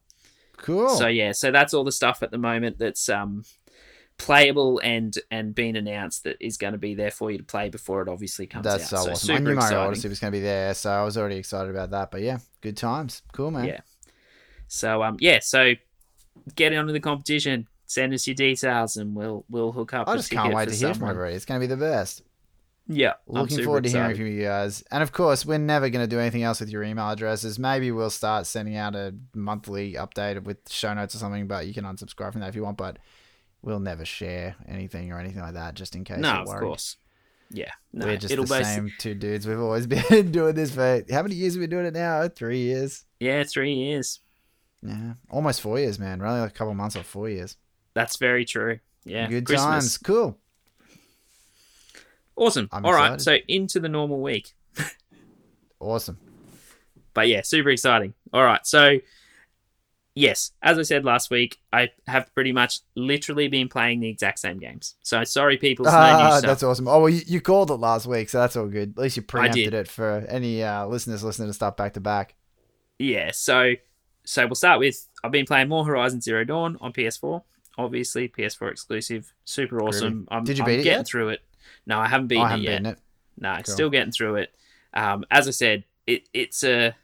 Cool. 0.58 0.90
So 0.90 1.08
yeah, 1.08 1.32
so 1.34 1.52
that's 1.52 1.74
all 1.74 1.84
the 1.84 1.92
stuff 1.92 2.24
at 2.24 2.32
the 2.32 2.38
moment 2.38 2.78
that's 2.78 3.10
um 3.10 3.44
playable 4.18 4.80
and 4.84 5.18
and 5.32 5.54
being 5.56 5.76
announced 5.76 6.24
that 6.24 6.38
is 6.40 6.56
going 6.58 6.72
to 6.74 6.78
be 6.78 6.94
there 6.94 7.10
for 7.12 7.32
you 7.32 7.38
to 7.40 7.44
play 7.44 7.68
before 7.70 8.02
it 8.02 8.08
obviously 8.08 8.46
comes 8.46 8.64
That's 8.64 8.84
out. 8.84 8.90
so, 8.90 8.96
So, 9.06 9.12
awesome. 9.12 9.12
I 9.12 9.16
super 9.38 9.40
knew 9.40 9.56
Mario 9.56 9.58
exciting. 9.66 9.88
Odyssey 9.88 10.10
was 10.10 10.20
going 10.20 10.32
to 10.32 10.38
be 10.38 10.44
there, 10.44 10.74
so 10.74 10.92
I 10.92 11.04
was 11.04 11.18
already 11.18 11.36
excited 11.38 11.70
about 11.72 11.90
that. 11.92 12.12
But 12.12 12.22
yeah, 12.22 12.38
good 12.62 12.78
times. 12.78 13.24
Cool, 13.34 13.52
man. 13.52 13.66
Yeah. 13.66 13.82
So 14.68 15.04
um 15.04 15.18
yeah, 15.20 15.40
so 15.42 15.74
get 16.56 16.74
onto 16.74 16.94
the 16.94 17.00
competition. 17.00 17.68
Send 17.86 18.14
us 18.14 18.26
your 18.28 18.36
details 18.36 18.98
and 18.98 19.16
we'll 19.16 19.46
we'll 19.50 19.72
hook 19.72 19.94
up. 19.94 20.08
I 20.08 20.16
just 20.16 20.32
can't 20.32 20.54
wait 20.54 20.70
to 20.70 20.76
hear 20.76 20.94
from 20.94 21.10
everybody. 21.10 21.36
It's 21.36 21.46
going 21.46 21.60
to 21.62 21.68
be 21.68 21.74
the 21.74 21.80
best. 21.80 22.24
Yeah, 22.88 23.14
Looking 23.28 23.64
forward 23.64 23.86
to 23.86 23.90
hearing 23.90 24.16
from 24.16 24.28
you 24.28 24.42
guys. 24.44 24.84
And 24.92 25.02
of 25.02 25.14
course, 25.14 25.46
we're 25.46 25.58
never 25.58 25.90
going 25.90 26.04
to 26.04 26.08
do 26.08 26.20
anything 26.20 26.44
else 26.44 26.60
with 26.60 26.70
your 26.70 26.84
email 26.84 27.10
addresses. 27.10 27.58
Maybe 27.58 27.92
we'll 27.92 28.10
start 28.10 28.46
sending 28.46 28.76
out 28.76 28.94
a 28.94 29.16
monthly 29.34 29.94
update 29.94 30.44
with 30.44 30.70
show 30.70 30.94
notes 30.94 31.16
or 31.16 31.20
something, 31.20 31.48
but 31.48 31.66
you 31.66 31.74
can 31.74 31.86
unsubscribe 31.86 32.34
from 32.34 32.42
that 32.42 32.50
if 32.50 32.56
you 32.56 32.64
want. 32.64 32.78
But 32.78 32.98
we'll 33.62 33.80
never 33.80 34.04
share 34.04 34.56
anything 34.68 35.14
or 35.14 35.20
anything 35.20 35.42
like 35.42 35.54
that, 35.54 35.76
just 35.76 35.96
in 35.96 36.04
case. 36.04 36.20
No, 36.20 36.44
of 36.46 36.60
course. 36.60 36.98
Yeah, 37.50 37.72
no, 37.94 38.08
we're 38.08 38.18
just 38.18 38.36
the 38.36 38.64
same 38.64 38.92
two 38.98 39.14
dudes. 39.14 39.48
We've 39.48 39.60
always 39.60 39.88
been 40.10 40.32
doing 40.32 40.56
this 40.56 40.72
for 40.74 41.04
how 41.10 41.22
many 41.22 41.36
years 41.36 41.54
have 41.54 41.62
we 41.62 41.68
been 41.68 41.78
doing 41.78 41.86
it 41.86 41.94
now? 41.94 42.22
Oh, 42.22 42.28
three 42.28 42.60
years. 42.60 43.06
Yeah, 43.20 43.44
three 43.44 43.74
years. 43.74 44.20
Yeah, 44.82 45.14
almost 45.30 45.62
four 45.62 45.80
years, 45.80 46.00
man. 46.00 46.20
We're 46.20 46.26
only 46.26 46.42
like 46.42 46.52
a 46.52 46.54
couple 46.54 46.74
months 46.74 46.98
or 46.98 47.04
four 47.04 47.30
years. 47.30 47.56
That's 47.94 48.18
very 48.18 48.46
true. 48.46 48.80
Yeah. 49.06 49.28
Good 49.28 49.46
Christmas. 49.46 49.66
times. 49.66 49.98
Cool. 50.00 50.38
Awesome. 52.36 52.68
I'm 52.72 52.86
All 52.86 52.94
right. 52.94 53.14
excited. 53.14 53.42
So 53.44 53.54
into 53.54 53.80
the 53.80 53.90
normal 53.90 54.22
week. 54.22 54.54
Awesome. 55.80 56.18
but 57.14 57.28
yeah, 57.28 57.42
super 57.44 57.70
exciting. 57.70 58.14
All 58.32 58.44
right, 58.44 58.66
so 58.66 58.98
yes, 60.16 60.52
as 60.62 60.80
I 60.80 60.84
said 60.84 61.04
last 61.04 61.30
week, 61.30 61.58
I 61.74 61.90
have 62.08 62.34
pretty 62.34 62.54
much 62.54 62.80
literally 62.96 63.50
been 63.50 63.68
playing 63.68 64.00
the 64.00 64.08
exact 64.08 64.40
same 64.40 64.60
games. 64.60 64.96
So 65.04 65.24
sorry, 65.26 65.58
people, 65.58 65.84
no 65.86 65.92
Ah, 65.94 66.38
stuff. 66.38 66.42
that's 66.48 66.64
awesome. 66.64 66.88
Oh 66.88 67.00
well, 67.02 67.10
you, 67.10 67.22
you 67.28 67.42
called 67.42 67.70
it 67.70 67.76
last 67.76 68.08
week, 68.08 68.30
so 68.30 68.40
that's 68.40 68.56
all 68.56 68.68
good. 68.68 68.94
At 68.98 69.02
least 69.04 69.18
you 69.18 69.24
preempted 69.24 69.74
it 69.74 69.88
for 69.90 70.26
any 70.30 70.64
uh, 70.64 70.88
listeners 70.88 71.22
listening 71.24 71.50
to 71.50 71.54
stuff 71.54 71.76
back 71.76 71.94
to 71.96 72.00
back. 72.00 72.36
Yeah, 72.98 73.32
so 73.34 73.74
so 74.26 74.46
we'll 74.48 74.56
start 74.56 74.80
with 74.80 75.06
I've 75.24 75.32
been 75.34 75.46
playing 75.46 75.68
more 75.68 75.86
Horizon 75.86 76.22
Zero 76.22 76.46
Dawn 76.46 76.78
on 76.80 76.94
PS4. 76.94 77.42
Obviously, 77.78 78.28
PS4 78.30 78.72
exclusive, 78.72 79.34
super 79.46 79.82
awesome. 79.82 80.28
I'm, 80.30 80.44
Did 80.44 80.58
you 80.60 80.64
I'm 80.64 80.68
beat 80.70 80.80
it 80.82 80.84
getting 80.84 81.00
yet? 81.00 81.08
through 81.08 81.30
it. 81.30 81.42
No, 81.88 82.00
I 82.00 82.08
haven't 82.08 82.28
beaten 82.28 82.46
I 82.46 82.50
haven't 82.50 82.66
it 82.66 82.70
yet. 82.70 82.78
beaten 82.84 82.86
it. 82.94 83.00
No, 83.40 83.56
Cool. 83.66 83.74
still 83.74 83.90
getting 83.90 84.12
through 84.12 84.36
it. 84.36 84.56
Um, 84.94 85.26
as 85.32 85.48
I 85.48 85.52
said, 85.52 85.86
it 86.06 86.30
it's 86.34 86.64
a 86.64 86.96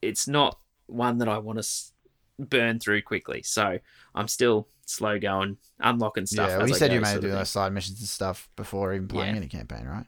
it's 0.00 0.26
not 0.28 0.58
one 0.86 1.18
that 1.18 1.28
I 1.28 1.38
want 1.38 1.56
to 1.56 1.60
s- 1.60 1.92
burn 2.38 2.78
through 2.78 3.02
quickly. 3.02 3.42
So 3.42 3.78
I'm 4.14 4.28
still 4.28 4.68
slow 4.86 5.18
going, 5.18 5.56
unlocking 5.80 6.26
stuff. 6.26 6.50
yeah, 6.50 6.58
well, 6.58 6.68
you 6.68 6.74
I 6.74 6.78
said 6.78 6.88
go, 6.90 6.94
you 6.94 7.00
of 7.16 7.20
do 7.20 7.30
those 7.30 7.50
side 7.50 7.72
missions 7.72 8.00
and 8.00 8.08
stuff 8.08 8.48
before 8.56 8.92
even 8.94 9.08
playing 9.08 9.34
Yeah. 9.34 9.40
any 9.40 9.48
campaign, 9.48 9.86
right? 9.86 10.06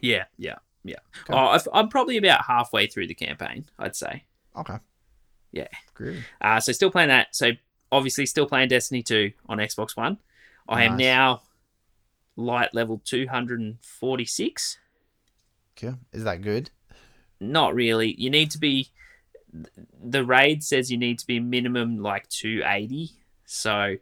Yeah, 0.00 0.24
yeah, 0.36 0.56
yeah. 0.84 0.96
Cool. 1.26 1.36
Oh, 1.36 1.46
I've, 1.48 1.68
I'm 1.72 1.88
probably 1.88 2.16
about 2.16 2.44
halfway 2.44 2.86
through 2.86 3.06
the 3.06 3.14
campaign. 3.14 3.64
I'd 3.78 3.96
say. 3.96 4.24
Okay. 4.56 4.76
Yeah. 5.52 5.68
Groovy. 5.94 6.22
Uh, 6.40 6.60
so 6.60 6.72
still 6.72 6.90
playing 6.90 7.08
that. 7.08 7.34
So 7.34 7.52
obviously 7.92 8.26
still 8.26 8.46
playing 8.46 8.68
Destiny 8.68 9.02
2 9.02 9.32
on 9.48 9.58
Xbox 9.58 9.96
One. 9.96 10.18
I 10.68 10.84
am 10.84 10.96
now 10.96 11.42
light 12.36 12.74
level 12.74 13.00
246. 13.04 14.78
Okay. 15.76 15.94
Is 16.12 16.24
that 16.24 16.42
good? 16.42 16.70
Not 17.40 17.74
really. 17.74 18.14
You 18.20 18.30
need 18.30 18.50
to 18.52 18.58
be. 18.58 18.90
The 20.02 20.24
raid 20.24 20.62
says 20.64 20.90
you 20.90 20.98
need 20.98 21.18
to 21.20 21.26
be 21.26 21.38
minimum 21.40 21.98
like 22.02 22.28
280. 22.28 23.10
So 23.44 23.96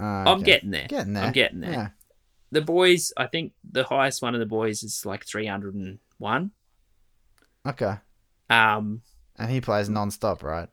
Uh, 0.00 0.04
I'm 0.04 0.42
getting 0.42 0.70
there. 0.70 0.88
getting 0.88 1.12
there. 1.12 1.24
I'm 1.24 1.32
getting 1.32 1.60
there. 1.60 1.70
Yeah. 1.72 1.88
The 2.52 2.60
boys, 2.62 3.12
I 3.16 3.26
think 3.26 3.52
the 3.70 3.84
highest 3.84 4.22
one 4.22 4.34
of 4.34 4.40
the 4.40 4.46
boys 4.46 4.82
is 4.82 5.06
like 5.06 5.24
301. 5.24 6.50
Okay. 7.66 7.94
Um, 8.48 9.02
And 9.36 9.50
he 9.50 9.60
plays 9.60 9.88
non-stop, 9.88 10.42
right? 10.42 10.68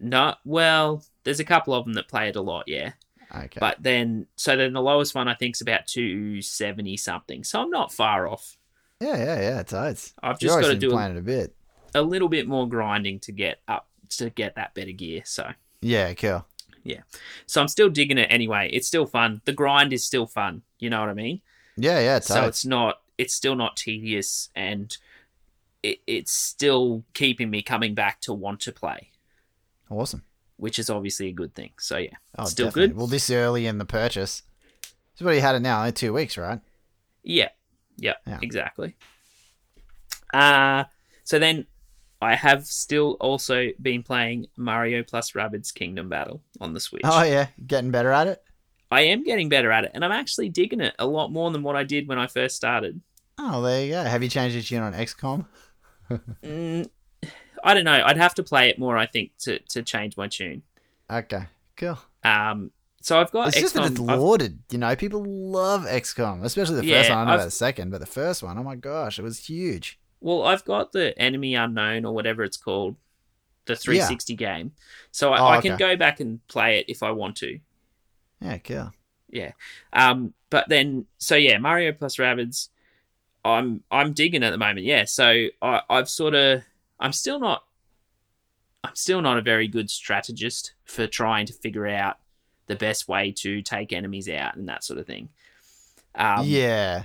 no, 0.00 0.34
well, 0.44 1.04
there's 1.24 1.40
a 1.40 1.44
couple 1.44 1.74
of 1.74 1.84
them 1.84 1.94
that 1.94 2.08
play 2.08 2.28
it 2.28 2.36
a 2.36 2.40
lot, 2.40 2.64
yeah. 2.68 2.92
Okay. 3.34 3.58
But 3.58 3.82
then, 3.82 4.26
so 4.36 4.56
then 4.56 4.72
the 4.72 4.82
lowest 4.82 5.14
one 5.14 5.26
I 5.26 5.34
think 5.34 5.56
is 5.56 5.60
about 5.60 5.86
270 5.86 6.96
something. 6.96 7.42
So 7.42 7.60
I'm 7.60 7.70
not 7.70 7.92
far 7.92 8.28
off. 8.28 8.56
yeah, 9.00 9.16
yeah, 9.16 9.40
yeah. 9.40 9.62
Totes. 9.62 10.12
I've 10.22 10.38
just 10.38 10.60
got 10.60 10.68
to 10.68 10.76
do 10.76 10.92
a, 10.96 11.16
a 11.16 11.20
bit. 11.20 11.54
a 11.94 12.02
little 12.02 12.28
bit 12.28 12.46
more 12.46 12.68
grinding 12.68 13.18
to 13.20 13.32
get 13.32 13.60
up 13.66 13.88
to 14.10 14.30
get 14.30 14.54
that 14.54 14.74
better 14.74 14.92
gear. 14.92 15.22
So, 15.24 15.50
Yeah, 15.80 16.12
cool. 16.14 16.46
Yeah. 16.84 17.00
So 17.46 17.60
I'm 17.60 17.68
still 17.68 17.88
digging 17.88 18.18
it 18.18 18.28
anyway. 18.30 18.70
It's 18.72 18.86
still 18.86 19.06
fun. 19.06 19.40
The 19.46 19.52
grind 19.52 19.92
is 19.92 20.04
still 20.04 20.26
fun. 20.26 20.62
You 20.78 20.90
know 20.90 21.00
what 21.00 21.08
I 21.08 21.14
mean? 21.14 21.40
Yeah, 21.76 21.98
yeah. 22.00 22.16
Totes. 22.16 22.28
So 22.28 22.44
it's 22.44 22.64
not. 22.64 23.00
It's 23.16 23.32
still 23.34 23.54
not 23.56 23.76
tedious, 23.76 24.50
and 24.54 24.96
it, 25.82 26.00
it's 26.06 26.32
still 26.32 27.04
keeping 27.14 27.48
me 27.48 27.62
coming 27.62 27.94
back 27.94 28.20
to 28.22 28.32
want 28.34 28.60
to 28.60 28.72
play, 28.72 29.10
awesome. 29.88 30.22
Which 30.56 30.78
is 30.78 30.88
obviously 30.90 31.28
a 31.28 31.32
good 31.32 31.54
thing. 31.54 31.70
So 31.78 31.96
yeah, 31.98 32.10
Oh, 32.38 32.44
still 32.44 32.66
definitely. 32.66 32.88
good. 32.88 32.96
Well, 32.96 33.06
this 33.06 33.30
early 33.30 33.66
in 33.66 33.78
the 33.78 33.84
purchase. 33.84 34.42
So 35.16 35.24
what 35.24 35.34
you 35.34 35.40
had 35.40 35.54
it 35.54 35.60
now? 35.60 35.88
Two 35.90 36.12
weeks, 36.12 36.36
right? 36.36 36.60
Yeah, 37.22 37.48
yeah, 37.96 38.14
Yeah. 38.26 38.38
exactly. 38.42 38.96
Uh 40.32 40.84
so 41.24 41.38
then 41.38 41.66
I 42.20 42.34
have 42.36 42.64
still 42.66 43.16
also 43.20 43.68
been 43.80 44.02
playing 44.02 44.46
Mario 44.56 45.02
plus 45.02 45.32
Rabbids 45.32 45.72
Kingdom 45.74 46.08
Battle 46.08 46.42
on 46.60 46.72
the 46.72 46.80
Switch. 46.80 47.02
Oh 47.04 47.22
yeah, 47.22 47.48
getting 47.66 47.90
better 47.90 48.12
at 48.12 48.26
it. 48.26 48.42
I 48.90 49.02
am 49.02 49.24
getting 49.24 49.48
better 49.48 49.70
at 49.72 49.84
it, 49.84 49.90
and 49.94 50.04
I'm 50.04 50.12
actually 50.12 50.48
digging 50.48 50.80
it 50.80 50.94
a 50.98 51.06
lot 51.06 51.32
more 51.32 51.50
than 51.50 51.62
what 51.62 51.74
I 51.76 51.82
did 51.84 52.06
when 52.08 52.18
I 52.18 52.26
first 52.26 52.54
started. 52.56 53.00
Oh, 53.38 53.60
there 53.62 53.84
you 53.84 53.90
go. 53.92 54.04
Have 54.04 54.22
you 54.22 54.28
changed 54.28 54.54
your 54.54 54.62
tune 54.62 54.82
on 54.82 54.92
XCOM? 54.94 55.46
Mm, 56.44 56.88
I 57.64 57.74
don't 57.74 57.84
know. 57.84 58.02
I'd 58.04 58.16
have 58.18 58.34
to 58.34 58.42
play 58.42 58.68
it 58.68 58.78
more, 58.78 58.96
I 58.96 59.06
think, 59.06 59.32
to, 59.40 59.58
to 59.70 59.82
change 59.82 60.16
my 60.16 60.28
tune. 60.28 60.62
Okay, 61.10 61.44
cool. 61.76 61.98
Um, 62.22 62.70
so 63.00 63.18
I've 63.20 63.30
got 63.32 63.48
It's 63.48 63.60
just 63.60 63.74
that 63.74 63.90
it's 63.90 63.98
XCOM. 64.00 64.10
I've- 64.10 64.20
lauded. 64.20 64.58
You 64.70 64.78
know, 64.78 64.94
people 64.96 65.24
love 65.24 65.84
XCOM, 65.86 66.44
especially 66.44 66.76
the 66.76 66.86
Yeah, 66.86 66.98
first 66.98 67.10
one. 67.10 67.18
I 67.18 67.20
don't 67.22 67.26
know 67.26 67.32
I've- 67.32 67.40
about 67.40 67.44
the 67.46 67.50
second, 67.50 67.90
but 67.90 68.00
the 68.00 68.06
first 68.06 68.42
one, 68.42 68.56
oh 68.58 68.62
my 68.62 68.76
gosh, 68.76 69.18
it 69.18 69.22
was 69.22 69.46
huge. 69.46 69.98
Well, 70.20 70.42
I've 70.44 70.64
got 70.64 70.92
the 70.92 71.18
Enemy 71.18 71.54
Unknown 71.54 72.04
or 72.04 72.14
whatever 72.14 72.44
it's 72.44 72.56
called, 72.56 72.96
the 73.66 73.76
360 73.76 74.34
game. 74.36 74.72
So 75.10 75.32
I, 75.32 75.38
Oh, 75.40 75.46
I 75.48 75.60
can 75.60 75.72
okay. 75.72 75.78
go 75.92 75.96
back 75.96 76.20
and 76.20 76.46
play 76.48 76.78
it 76.78 76.86
if 76.88 77.02
I 77.02 77.10
want 77.10 77.36
to. 77.36 77.58
Yeah, 78.40 78.58
cool. 78.58 78.92
Yeah. 79.30 79.52
Um, 79.92 80.32
but 80.50 80.68
then, 80.68 81.06
so 81.18 81.34
yeah, 81.34 81.58
Mario 81.58 81.92
plus 81.92 82.16
Rabbids, 82.16 82.68
I'm 83.44 83.82
I'm 83.90 84.12
digging 84.14 84.42
at 84.42 84.50
the 84.50 84.58
moment. 84.58 84.86
Yeah. 84.86 85.04
So 85.04 85.46
I, 85.60 85.82
I've 85.90 86.08
sort 86.08 86.34
of, 86.34 86.62
I'm 87.04 87.12
still 87.12 87.38
not, 87.38 87.64
I'm 88.82 88.94
still 88.96 89.20
not 89.20 89.36
a 89.36 89.42
very 89.42 89.68
good 89.68 89.90
strategist 89.90 90.72
for 90.86 91.06
trying 91.06 91.44
to 91.46 91.52
figure 91.52 91.86
out 91.86 92.16
the 92.66 92.76
best 92.76 93.08
way 93.08 93.30
to 93.30 93.60
take 93.60 93.92
enemies 93.92 94.26
out 94.28 94.56
and 94.56 94.66
that 94.70 94.82
sort 94.82 94.98
of 94.98 95.06
thing. 95.06 95.28
Um, 96.14 96.46
yeah. 96.46 97.04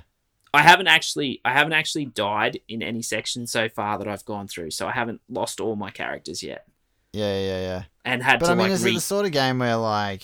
I 0.54 0.62
haven't 0.62 0.88
actually, 0.88 1.42
I 1.44 1.52
haven't 1.52 1.74
actually 1.74 2.06
died 2.06 2.62
in 2.70 2.82
any 2.82 3.02
section 3.02 3.46
so 3.46 3.68
far 3.68 3.98
that 3.98 4.08
I've 4.08 4.24
gone 4.24 4.48
through. 4.48 4.72
So 4.72 4.88
I 4.88 4.92
haven't 4.94 5.20
lost 5.30 5.60
all 5.60 5.76
my 5.76 5.92
characters 5.92 6.42
yet, 6.42 6.66
Yeah, 7.12 7.38
yeah, 7.38 7.60
yeah. 7.62 7.84
and 8.06 8.24
had 8.24 8.40
But 8.40 8.46
to 8.48 8.52
I 8.54 8.56
mean, 8.56 8.64
like 8.68 8.72
is 8.72 8.84
re- 8.86 8.92
it 8.92 8.96
the 8.96 9.02
sort 9.02 9.26
of 9.26 9.34
game 9.34 9.60
where, 9.60 9.76
like, 9.76 10.24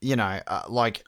you 0.00 0.16
know, 0.16 0.40
uh, 0.46 0.62
like, 0.68 1.04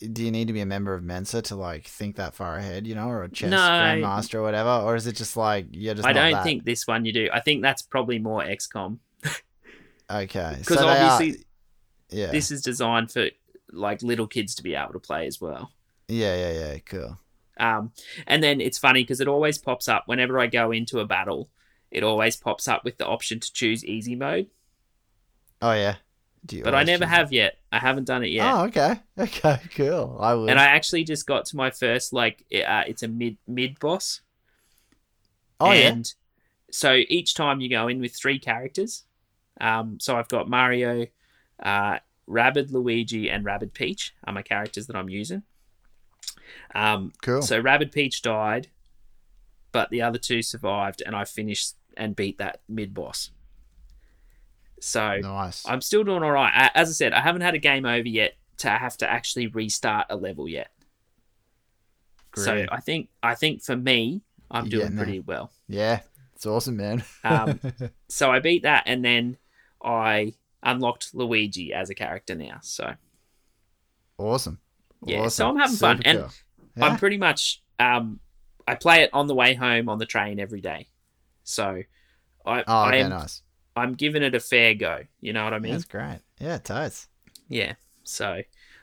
do 0.00 0.22
you 0.24 0.30
need 0.30 0.46
to 0.48 0.52
be 0.52 0.60
a 0.60 0.66
member 0.66 0.94
of 0.94 1.02
Mensa 1.02 1.40
to 1.42 1.56
like 1.56 1.84
think 1.86 2.16
that 2.16 2.34
far 2.34 2.56
ahead, 2.56 2.86
you 2.86 2.94
know, 2.94 3.08
or 3.08 3.22
a 3.22 3.28
chess 3.30 3.50
No. 3.50 3.56
grandmaster 3.56 4.34
or 4.34 4.42
whatever, 4.42 4.68
or 4.68 4.94
is 4.96 5.06
it 5.06 5.16
just 5.16 5.36
like 5.36 5.66
you're 5.70 5.94
just? 5.94 6.06
I 6.06 6.12
don't 6.12 6.32
that? 6.32 6.44
think 6.44 6.64
this 6.64 6.86
one 6.86 7.04
you 7.04 7.12
do. 7.12 7.28
I 7.32 7.40
think 7.40 7.62
that's 7.62 7.82
probably 7.82 8.18
more 8.18 8.42
XCOM 8.42 8.98
Okay, 10.10 10.54
because 10.58 10.78
so 10.78 10.86
they 10.86 10.88
are- 10.98 11.10
obviously 11.10 11.44
yeah, 12.10 12.30
this 12.30 12.50
is 12.50 12.62
designed 12.62 13.10
for 13.10 13.28
like 13.72 14.02
little 14.02 14.26
kids 14.28 14.54
to 14.56 14.62
be 14.62 14.74
able 14.74 14.92
to 14.92 15.00
play 15.00 15.26
as 15.26 15.40
well. 15.40 15.72
yeah, 16.08 16.36
yeah, 16.36 16.52
yeah, 16.52 16.78
cool. 16.84 17.18
Um, 17.58 17.92
and 18.26 18.42
then 18.42 18.60
it's 18.60 18.78
funny 18.78 19.02
because 19.02 19.20
it 19.20 19.28
always 19.28 19.58
pops 19.58 19.88
up 19.88 20.04
whenever 20.06 20.38
I 20.38 20.46
go 20.46 20.70
into 20.72 21.00
a 21.00 21.06
battle. 21.06 21.48
It 21.90 22.02
always 22.04 22.36
pops 22.36 22.68
up 22.68 22.84
with 22.84 22.98
the 22.98 23.06
option 23.06 23.40
to 23.40 23.52
choose 23.52 23.84
easy 23.84 24.14
mode, 24.14 24.48
Oh 25.62 25.72
yeah, 25.72 25.96
Do 26.46 26.56
you 26.56 26.62
but 26.62 26.74
I 26.74 26.84
never 26.84 27.06
have 27.06 27.32
yet. 27.32 27.58
I 27.72 27.78
haven't 27.78 28.04
done 28.04 28.22
it 28.24 28.30
yet. 28.30 28.46
Oh, 28.52 28.64
okay, 28.64 29.00
okay, 29.18 29.60
cool. 29.74 30.16
I 30.20 30.34
will. 30.34 30.48
And 30.48 30.58
I 30.58 30.66
actually 30.66 31.04
just 31.04 31.26
got 31.26 31.46
to 31.46 31.56
my 31.56 31.70
first 31.70 32.12
like 32.12 32.44
uh, 32.54 32.84
it's 32.86 33.02
a 33.02 33.08
mid 33.08 33.36
mid 33.46 33.78
boss. 33.80 34.20
oh 35.60 35.72
yeah, 35.72 35.88
and 35.88 36.14
so 36.70 36.94
each 37.08 37.34
time 37.34 37.60
you 37.60 37.68
go 37.68 37.88
in 37.88 38.00
with 38.00 38.14
three 38.14 38.38
characters. 38.38 39.04
Um, 39.60 39.98
so 40.00 40.16
I've 40.16 40.28
got 40.28 40.48
Mario, 40.48 41.06
uh, 41.62 41.98
Rabbid 42.26 42.70
Luigi, 42.70 43.30
and 43.30 43.44
Rabbid 43.44 43.72
Peach 43.74 44.14
are 44.24 44.32
my 44.32 44.42
characters 44.42 44.86
that 44.86 44.96
I'm 44.96 45.08
using. 45.08 45.42
Um, 46.74 47.12
cool. 47.22 47.42
So 47.42 47.58
Rabbid 47.58 47.92
Peach 47.92 48.22
died, 48.22 48.68
but 49.72 49.90
the 49.90 50.02
other 50.02 50.18
two 50.18 50.42
survived, 50.42 51.02
and 51.04 51.16
I 51.16 51.24
finished 51.24 51.74
and 51.96 52.14
beat 52.14 52.38
that 52.38 52.60
mid 52.68 52.92
boss. 52.92 53.30
So 54.80 55.18
nice. 55.20 55.62
I'm 55.66 55.80
still 55.80 56.04
doing 56.04 56.22
all 56.22 56.30
right. 56.32 56.52
A- 56.54 56.76
As 56.78 56.88
I 56.88 56.92
said, 56.92 57.12
I 57.12 57.20
haven't 57.20 57.40
had 57.42 57.54
a 57.54 57.58
game 57.58 57.84
over 57.86 58.06
yet 58.08 58.34
to 58.58 58.68
have 58.70 58.96
to 58.98 59.08
actually 59.10 59.46
restart 59.48 60.06
a 60.10 60.16
level 60.16 60.48
yet. 60.48 60.70
So 62.36 62.66
I 62.70 62.80
think 62.80 63.08
I 63.22 63.34
think 63.34 63.62
for 63.62 63.76
me, 63.76 64.20
I'm 64.50 64.68
doing 64.68 64.94
there. 64.94 65.04
pretty 65.04 65.20
well. 65.20 65.50
yeah, 65.68 66.00
it's 66.34 66.44
awesome, 66.44 66.76
man. 66.76 67.02
Um, 67.24 67.60
So 68.08 68.30
I 68.30 68.40
beat 68.40 68.62
that, 68.64 68.82
and 68.86 69.02
then 69.04 69.38
I 69.82 70.34
unlocked 70.62 71.14
Luigi 71.14 71.72
as 71.72 71.88
a 71.90 71.94
character 71.94 72.34
now. 72.34 72.58
So 72.62 72.92
awesome. 74.18 74.58
Yeah, 75.04 75.20
awesome. 75.20 75.30
so 75.30 75.48
I'm 75.48 75.56
having 75.58 75.76
fun, 75.76 75.96
Super 75.98 76.08
and 76.08 76.18
cool. 76.18 76.84
I'm 76.84 76.96
pretty 76.98 77.16
much 77.18 77.62
um, 77.78 78.20
I 78.68 78.74
play 78.74 79.02
it 79.02 79.10
on 79.12 79.26
the 79.28 79.34
way 79.34 79.54
home 79.54 79.88
on 79.88 79.98
the 79.98 80.06
train 80.06 80.38
every 80.40 80.60
day. 80.60 80.88
So 81.44 81.82
I 82.44 82.60
Oh, 82.60 82.64
I 82.66 82.88
okay, 82.88 83.00
am 83.02 83.10
nice. 83.10 83.42
I'm 83.76 83.92
giving 83.94 84.22
it 84.22 84.34
a 84.34 84.40
fair 84.40 84.74
go. 84.74 85.02
You 85.20 85.32
know 85.32 85.44
what 85.44 85.52
I 85.54 85.58
mean? 85.58 85.72
That's 85.72 85.84
great. 85.84 86.20
Yeah, 86.40 86.56
it 86.56 86.64
does. 86.64 87.08
Yeah. 87.48 87.74
So 88.04 88.42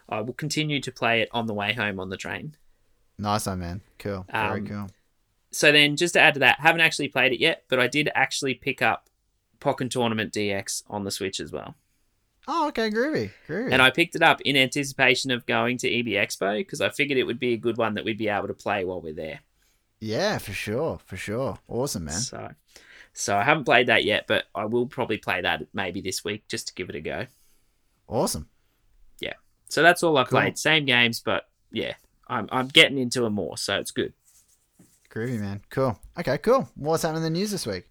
I 0.09 0.21
will 0.21 0.33
continue 0.33 0.79
to 0.81 0.91
play 0.91 1.21
it 1.21 1.29
on 1.31 1.47
the 1.47 1.53
way 1.53 1.73
home 1.73 1.99
on 1.99 2.09
the 2.09 2.17
train. 2.17 2.55
Nice 3.17 3.45
one, 3.45 3.59
man. 3.59 3.81
Cool. 3.99 4.25
Very 4.31 4.59
Um, 4.61 4.67
cool. 4.67 4.87
So 5.51 5.71
then, 5.71 5.95
just 5.97 6.13
to 6.15 6.19
add 6.19 6.33
to 6.35 6.39
that, 6.41 6.59
haven't 6.59 6.81
actually 6.81 7.09
played 7.09 7.31
it 7.31 7.39
yet, 7.39 7.63
but 7.69 7.79
I 7.79 7.87
did 7.87 8.09
actually 8.15 8.55
pick 8.55 8.81
up 8.81 9.07
Pokken 9.59 9.89
Tournament 9.89 10.33
DX 10.33 10.83
on 10.89 11.03
the 11.03 11.11
Switch 11.11 11.39
as 11.39 11.51
well. 11.51 11.75
Oh, 12.47 12.67
okay, 12.69 12.89
groovy, 12.89 13.31
groovy. 13.47 13.71
And 13.71 13.81
I 13.81 13.89
picked 13.91 14.15
it 14.15 14.21
up 14.23 14.41
in 14.41 14.57
anticipation 14.57 15.31
of 15.31 15.45
going 15.45 15.77
to 15.77 15.89
EB 15.89 16.07
Expo 16.07 16.57
because 16.57 16.81
I 16.81 16.89
figured 16.89 17.17
it 17.17 17.23
would 17.23 17.39
be 17.39 17.53
a 17.53 17.57
good 17.57 17.77
one 17.77 17.93
that 17.93 18.03
we'd 18.03 18.17
be 18.17 18.27
able 18.27 18.47
to 18.47 18.53
play 18.53 18.83
while 18.83 18.99
we're 18.99 19.13
there. 19.13 19.39
yeah, 20.01 20.37
for 20.39 20.51
sure, 20.53 20.99
for 21.05 21.15
sure. 21.15 21.59
Awesome, 21.69 22.05
man. 22.05 22.15
So, 22.19 22.51
so 23.13 23.37
I 23.37 23.43
haven't 23.43 23.65
played 23.65 23.87
that 23.87 24.03
yet, 24.03 24.25
but 24.27 24.45
I 24.55 24.65
will 24.65 24.87
probably 24.87 25.17
play 25.17 25.41
that 25.41 25.67
maybe 25.73 26.01
this 26.01 26.23
week 26.23 26.47
just 26.47 26.67
to 26.67 26.73
give 26.73 26.89
it 26.89 26.95
a 26.95 27.01
go. 27.01 27.27
Awesome. 28.07 28.49
Yeah. 29.19 29.33
So 29.69 29.81
that's 29.81 30.03
all 30.03 30.17
I 30.17 30.23
Cool. 30.23 30.39
played. 30.39 30.57
Same 30.57 30.85
games, 30.85 31.19
but 31.19 31.47
yeah, 31.71 31.93
I'm 32.27 32.47
I'm 32.51 32.67
getting 32.67 32.97
into 32.97 33.21
them 33.21 33.33
more, 33.33 33.57
so 33.57 33.77
it's 33.79 33.91
good. 33.91 34.13
Groovy, 35.09 35.39
man. 35.39 35.61
Cool. 35.69 35.99
Okay, 36.19 36.37
cool. 36.39 36.69
What's 36.75 37.03
happening 37.03 37.23
in 37.23 37.33
the 37.33 37.39
news 37.39 37.51
this 37.51 37.67
week? 37.67 37.85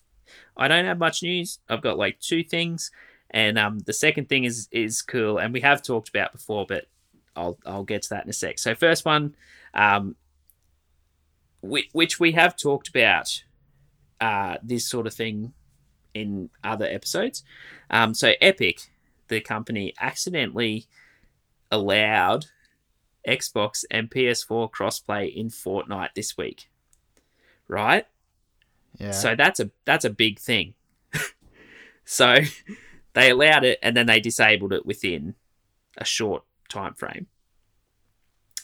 I 0.57 0.67
don't 0.69 0.85
have 0.87 0.99
much 0.99 1.23
news. 1.23 1.59
I've 1.69 1.83
got 1.83 1.97
like 1.99 2.19
two 2.21 2.43
things, 2.43 2.91
and 3.31 3.59
um, 3.59 3.79
the 3.81 3.93
second 3.93 4.29
thing 4.29 4.45
is 4.45 4.69
is 4.73 5.02
cool, 5.02 5.38
and 5.38 5.52
we 5.52 5.61
have 5.61 5.83
talked 5.83 6.09
about 6.09 6.33
before, 6.33 6.67
but 6.69 6.87
I'll 7.37 7.59
I'll 7.64 7.85
get 7.85 8.02
to 8.02 8.09
that 8.11 8.25
in 8.25 8.31
a 8.31 8.33
sec. 8.33 8.59
So 8.59 8.75
first 8.75 9.05
one, 9.05 9.35
um, 9.75 10.17
which, 11.61 11.88
which 11.93 12.19
we 12.21 12.33
have 12.33 12.57
talked 12.57 12.88
about, 12.88 13.43
uh, 14.23 14.57
this 14.62 14.87
sort 14.87 15.09
of 15.09 15.12
thing 15.12 15.52
in 16.14 16.49
other 16.62 16.87
episodes. 16.87 17.43
Um, 17.91 18.14
so 18.14 18.35
Epic, 18.41 18.88
the 19.26 19.41
company, 19.41 19.93
accidentally 20.00 20.87
allowed 21.73 22.47
Xbox 23.26 23.85
and 23.91 24.09
PS4 24.09 24.71
crossplay 24.71 25.35
in 25.35 25.49
Fortnite 25.49 26.14
this 26.14 26.37
week, 26.37 26.71
right? 27.67 28.07
Yeah. 28.97 29.11
So 29.11 29.35
that's 29.35 29.59
a 29.59 29.71
that's 29.85 30.05
a 30.05 30.11
big 30.11 30.38
thing. 30.38 30.75
so 32.05 32.37
they 33.14 33.31
allowed 33.31 33.64
it 33.64 33.81
and 33.83 33.97
then 33.97 34.07
they 34.07 34.21
disabled 34.21 34.73
it 34.73 34.87
within 34.87 35.35
a 35.99 36.05
short 36.05 36.45
time 36.69 36.95
frame. 36.95 37.26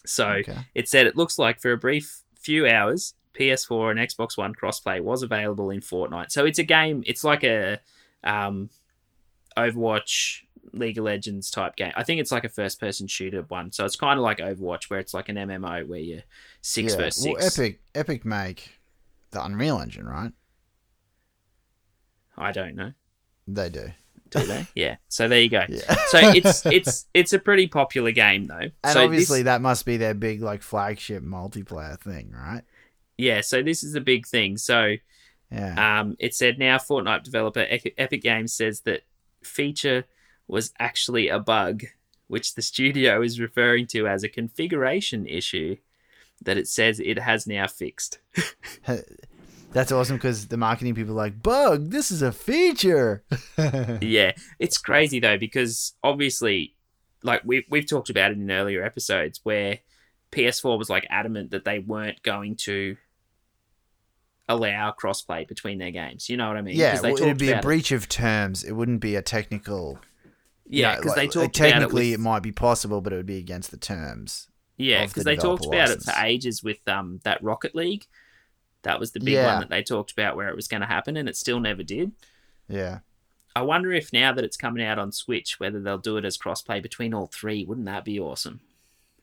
So 0.07 0.29
Okay. 0.29 0.59
it 0.75 0.89
said 0.89 1.07
it 1.09 1.17
looks 1.17 1.37
like 1.37 1.61
for 1.61 1.73
a 1.73 1.79
brief 1.79 2.23
few 2.37 2.67
hours, 2.69 3.15
PS4 3.39 3.91
and 3.91 4.01
Xbox 4.01 4.37
One 4.37 4.55
crossplay 4.55 5.01
was 5.01 5.23
available 5.23 5.71
in 5.71 5.81
Fortnite. 5.81 6.31
So 6.31 6.45
it's 6.45 6.59
a 6.59 6.65
game. 6.65 7.03
It's 7.07 7.25
like 7.25 7.45
a 7.45 7.79
um, 8.25 8.71
Overwatch, 9.57 10.43
League 10.73 10.99
of 10.99 11.05
Legends 11.05 11.51
type 11.51 11.77
game. 11.77 11.93
I 11.97 12.05
think 12.05 12.21
it's 12.21 12.33
like 12.33 12.45
a 12.45 12.49
first 12.49 12.81
person 12.81 13.07
shooter 13.07 13.43
one. 13.43 13.73
So 13.73 13.85
it's 13.85 13.97
kind 13.97 14.19
of 14.19 14.23
like 14.23 14.39
Overwatch, 14.39 14.91
where 14.91 15.01
it's 15.01 15.15
like 15.15 15.29
an 15.29 15.37
MMO 15.37 15.87
where 15.87 15.99
you're 15.99 16.23
six 16.61 16.93
yeah. 16.93 16.99
versus 16.99 17.27
Well, 17.27 17.41
six. 17.41 17.59
Epic, 17.59 17.81
Epic 17.95 18.25
make 18.25 18.79
the 19.31 19.45
Unreal 19.45 19.81
Engine, 19.81 20.07
right? 20.07 20.33
I 22.37 22.53
don't 22.53 22.77
know. 22.77 22.93
They 23.47 23.69
do. 23.69 23.91
Do 24.31 24.41
they? 24.45 24.67
yeah. 24.75 24.97
So 25.09 25.29
there 25.29 25.41
you 25.41 25.49
go. 25.49 25.65
Yeah. 25.69 25.95
so 26.09 26.19
it's 26.23 26.67
it's 26.67 27.07
it's 27.15 27.33
a 27.33 27.39
pretty 27.39 27.67
popular 27.67 28.13
game 28.13 28.47
though. 28.47 28.71
and 28.85 28.93
so 28.93 29.05
obviously 29.05 29.41
this, 29.41 29.47
that 29.47 29.61
must 29.63 29.87
be 29.87 29.97
their 29.97 30.15
big 30.15 30.43
like 30.43 30.63
flagship 30.63 31.23
multiplayer 31.23 31.99
thing, 31.99 32.33
right? 32.33 32.63
Yeah. 33.19 33.41
So 33.43 33.63
this 33.63 33.83
is 33.85 33.95
a 33.95 34.01
big 34.01 34.27
thing. 34.27 34.57
So 34.57 34.95
Yeah. 35.51 36.01
um, 36.01 36.17
it 36.19 36.35
said 36.35 36.59
now 36.59 36.79
Fortnite 36.79 37.25
developer 37.25 37.67
Epic 37.69 38.23
Games 38.23 38.53
says 38.53 38.81
that 38.83 39.03
feature 39.43 40.05
was 40.47 40.73
actually 40.79 41.29
a 41.29 41.39
bug, 41.39 41.85
which 42.29 42.55
the 42.55 42.63
studio 42.73 43.21
is 43.23 43.39
referring 43.41 43.87
to 43.89 44.07
as 44.09 44.23
a 44.23 44.29
configuration 44.29 45.27
issue 45.27 45.77
that 46.43 46.57
it 46.57 46.69
says 46.69 47.01
it 47.01 47.19
has 47.19 47.47
now 47.47 47.67
fixed. 47.67 48.19
That's 49.73 49.93
awesome 49.93 50.17
because 50.17 50.47
the 50.49 50.57
marketing 50.57 50.95
people 50.95 51.13
are 51.13 51.17
like, 51.17 51.43
bug, 51.43 51.91
this 51.91 52.11
is 52.11 52.23
a 52.23 52.33
feature. 52.33 53.23
yeah, 54.01 54.33
it's 54.59 54.79
crazy 54.79 55.21
though 55.21 55.37
because 55.37 55.93
obviously, 56.03 56.75
like 57.23 57.43
we 57.45 57.67
we've 57.69 57.87
talked 57.87 58.09
about 58.09 58.31
it 58.31 58.39
in 58.39 58.51
earlier 58.51 58.83
episodes 58.83 59.41
where 59.43 59.81
PS4 60.33 60.79
was 60.79 60.89
like 60.89 61.07
adamant 61.11 61.51
that 61.51 61.65
they 61.65 61.81
weren't 61.81 62.23
going 62.23 62.57
to 62.57 62.97
allow 64.49 64.93
crossplay 64.93 65.47
between 65.47 65.79
their 65.79 65.91
games. 65.91 66.29
You 66.29 66.37
know 66.37 66.49
what 66.49 66.57
I 66.57 66.63
mean? 66.63 66.77
yeah, 66.77 66.99
they 67.01 67.13
well, 67.13 67.23
it'd 67.23 67.39
be 67.39 67.51
a 67.51 67.59
it. 67.59 67.63
breach 67.63 67.93
of 67.93 68.09
terms. 68.09 68.65
It 68.65 68.73
wouldn't 68.73 69.01
be 69.01 69.15
a 69.17 69.23
technical. 69.23 69.99
you 70.67 70.81
Yeah, 70.83 70.93
know, 70.93 70.97
because 71.01 71.11
like- 71.11 71.17
they 71.17 71.23
like, 71.23 71.31
talked 71.53 71.57
about 71.59 71.67
it. 71.69 71.71
technically 71.73 72.11
With, 72.13 72.21
it 72.21 72.23
might 72.23 72.43
be 72.43 72.53
possible, 72.53 73.01
but 73.01 73.13
it 73.13 73.17
would 73.17 73.27
be 73.27 73.39
against 73.39 73.71
the 73.71 73.77
terms. 73.77 74.49
yeah, 74.77 75.03
of 75.03 75.09
the 75.11 75.15
because 75.15 75.25
they 75.25 75.37
talked 75.37 75.67
about 75.67 75.91
it 75.91 76.03
for 76.03 76.13
ages 76.25 76.63
with 76.63 76.79
um 76.89 77.21
that 77.25 77.43
Rocket 77.43 77.75
League. 77.75 78.07
That 78.83 79.01
was 79.01 79.11
the 79.13 79.21
big 79.21 79.35
Yeah. 79.35 79.47
one 79.53 79.61
that 79.61 79.71
they 79.71 79.83
talked 79.83 80.13
about 80.13 80.37
where 80.37 80.49
it 80.49 80.55
was 80.57 80.69
going 80.69 80.83
to 80.83 80.87
happen, 80.87 81.17
and 81.17 81.29
it 81.29 81.37
still 81.37 81.59
never 81.61 81.83
did. 81.83 82.13
Yeah. 82.69 83.01
I 83.57 83.63
wonder 83.63 83.93
if 83.93 84.13
now 84.13 84.33
that 84.33 84.45
it's 84.45 84.57
coming 84.57 84.85
out 84.85 85.01
on 85.01 85.11
Switch, 85.11 85.59
whether 85.59 85.81
they'll 85.81 85.99
do 85.99 86.17
it 86.17 86.25
as 86.25 86.39
crossplay 86.39 86.81
between 86.81 87.13
all 87.13 87.27
three. 87.27 87.65
Wouldn't 87.65 87.87
that 87.87 88.05
be 88.05 88.21
awesome? 88.21 88.61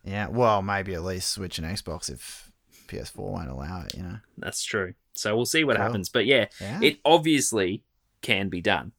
Yeah. 0.03 0.27
Well, 0.27 0.61
maybe 0.61 0.93
at 0.93 1.03
least 1.03 1.31
Switch 1.31 1.57
and 1.57 1.65
Xbox 1.65 2.11
if 2.11 2.51
PS4 2.87 3.17
won't 3.17 3.49
allow 3.49 3.81
it, 3.85 3.95
you 3.95 4.03
know? 4.03 4.17
That's 4.37 4.63
true. 4.63 4.93
So 5.13 5.35
we'll 5.35 5.45
see 5.45 5.63
what 5.63 5.77
happens. 5.77 6.09
But 6.09 6.25
yeah, 6.25 6.47
Yeah. 6.59 6.79
it 6.81 6.99
obviously 7.05 7.83
can 8.21 8.49
be 8.49 8.61
done. 8.61 8.91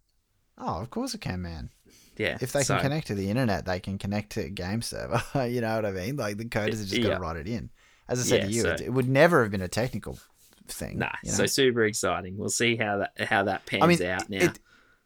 oh, 0.58 0.80
of 0.80 0.90
course 0.90 1.14
it 1.14 1.20
can, 1.20 1.42
man. 1.42 1.70
Yeah. 2.16 2.38
If 2.40 2.52
they 2.52 2.62
so, 2.62 2.74
can 2.74 2.82
connect 2.84 3.08
to 3.08 3.14
the 3.14 3.28
internet, 3.28 3.66
they 3.66 3.78
can 3.78 3.98
connect 3.98 4.30
to 4.32 4.40
a 4.40 4.48
game 4.48 4.80
server. 4.80 5.22
you 5.46 5.60
know 5.60 5.74
what 5.76 5.84
I 5.84 5.90
mean? 5.90 6.16
Like 6.16 6.38
the 6.38 6.46
coders 6.46 6.80
are 6.80 6.86
just 6.86 6.94
Yeah. 6.94 7.14
to 7.14 7.20
write 7.20 7.36
it 7.36 7.46
in. 7.46 7.68
As 8.08 8.20
I 8.20 8.22
said 8.22 8.40
Yeah, 8.42 8.46
to 8.46 8.52
you, 8.52 8.62
so- 8.62 8.70
it, 8.70 8.80
it 8.82 8.92
would 8.92 9.08
never 9.08 9.42
have 9.42 9.50
been 9.50 9.60
a 9.62 9.68
technical 9.68 10.18
thing. 10.68 10.98
Nah, 10.98 11.10
you 11.22 11.30
know? 11.30 11.36
so 11.36 11.46
super 11.46 11.84
exciting. 11.84 12.38
We'll 12.38 12.48
see 12.48 12.76
how 12.76 12.98
that 12.98 13.28
how 13.28 13.42
that 13.44 13.66
pans 13.66 13.82
I 13.82 13.86
mean, 13.86 14.02
out 14.02 14.30
now. 14.30 14.38
it, 14.46 14.58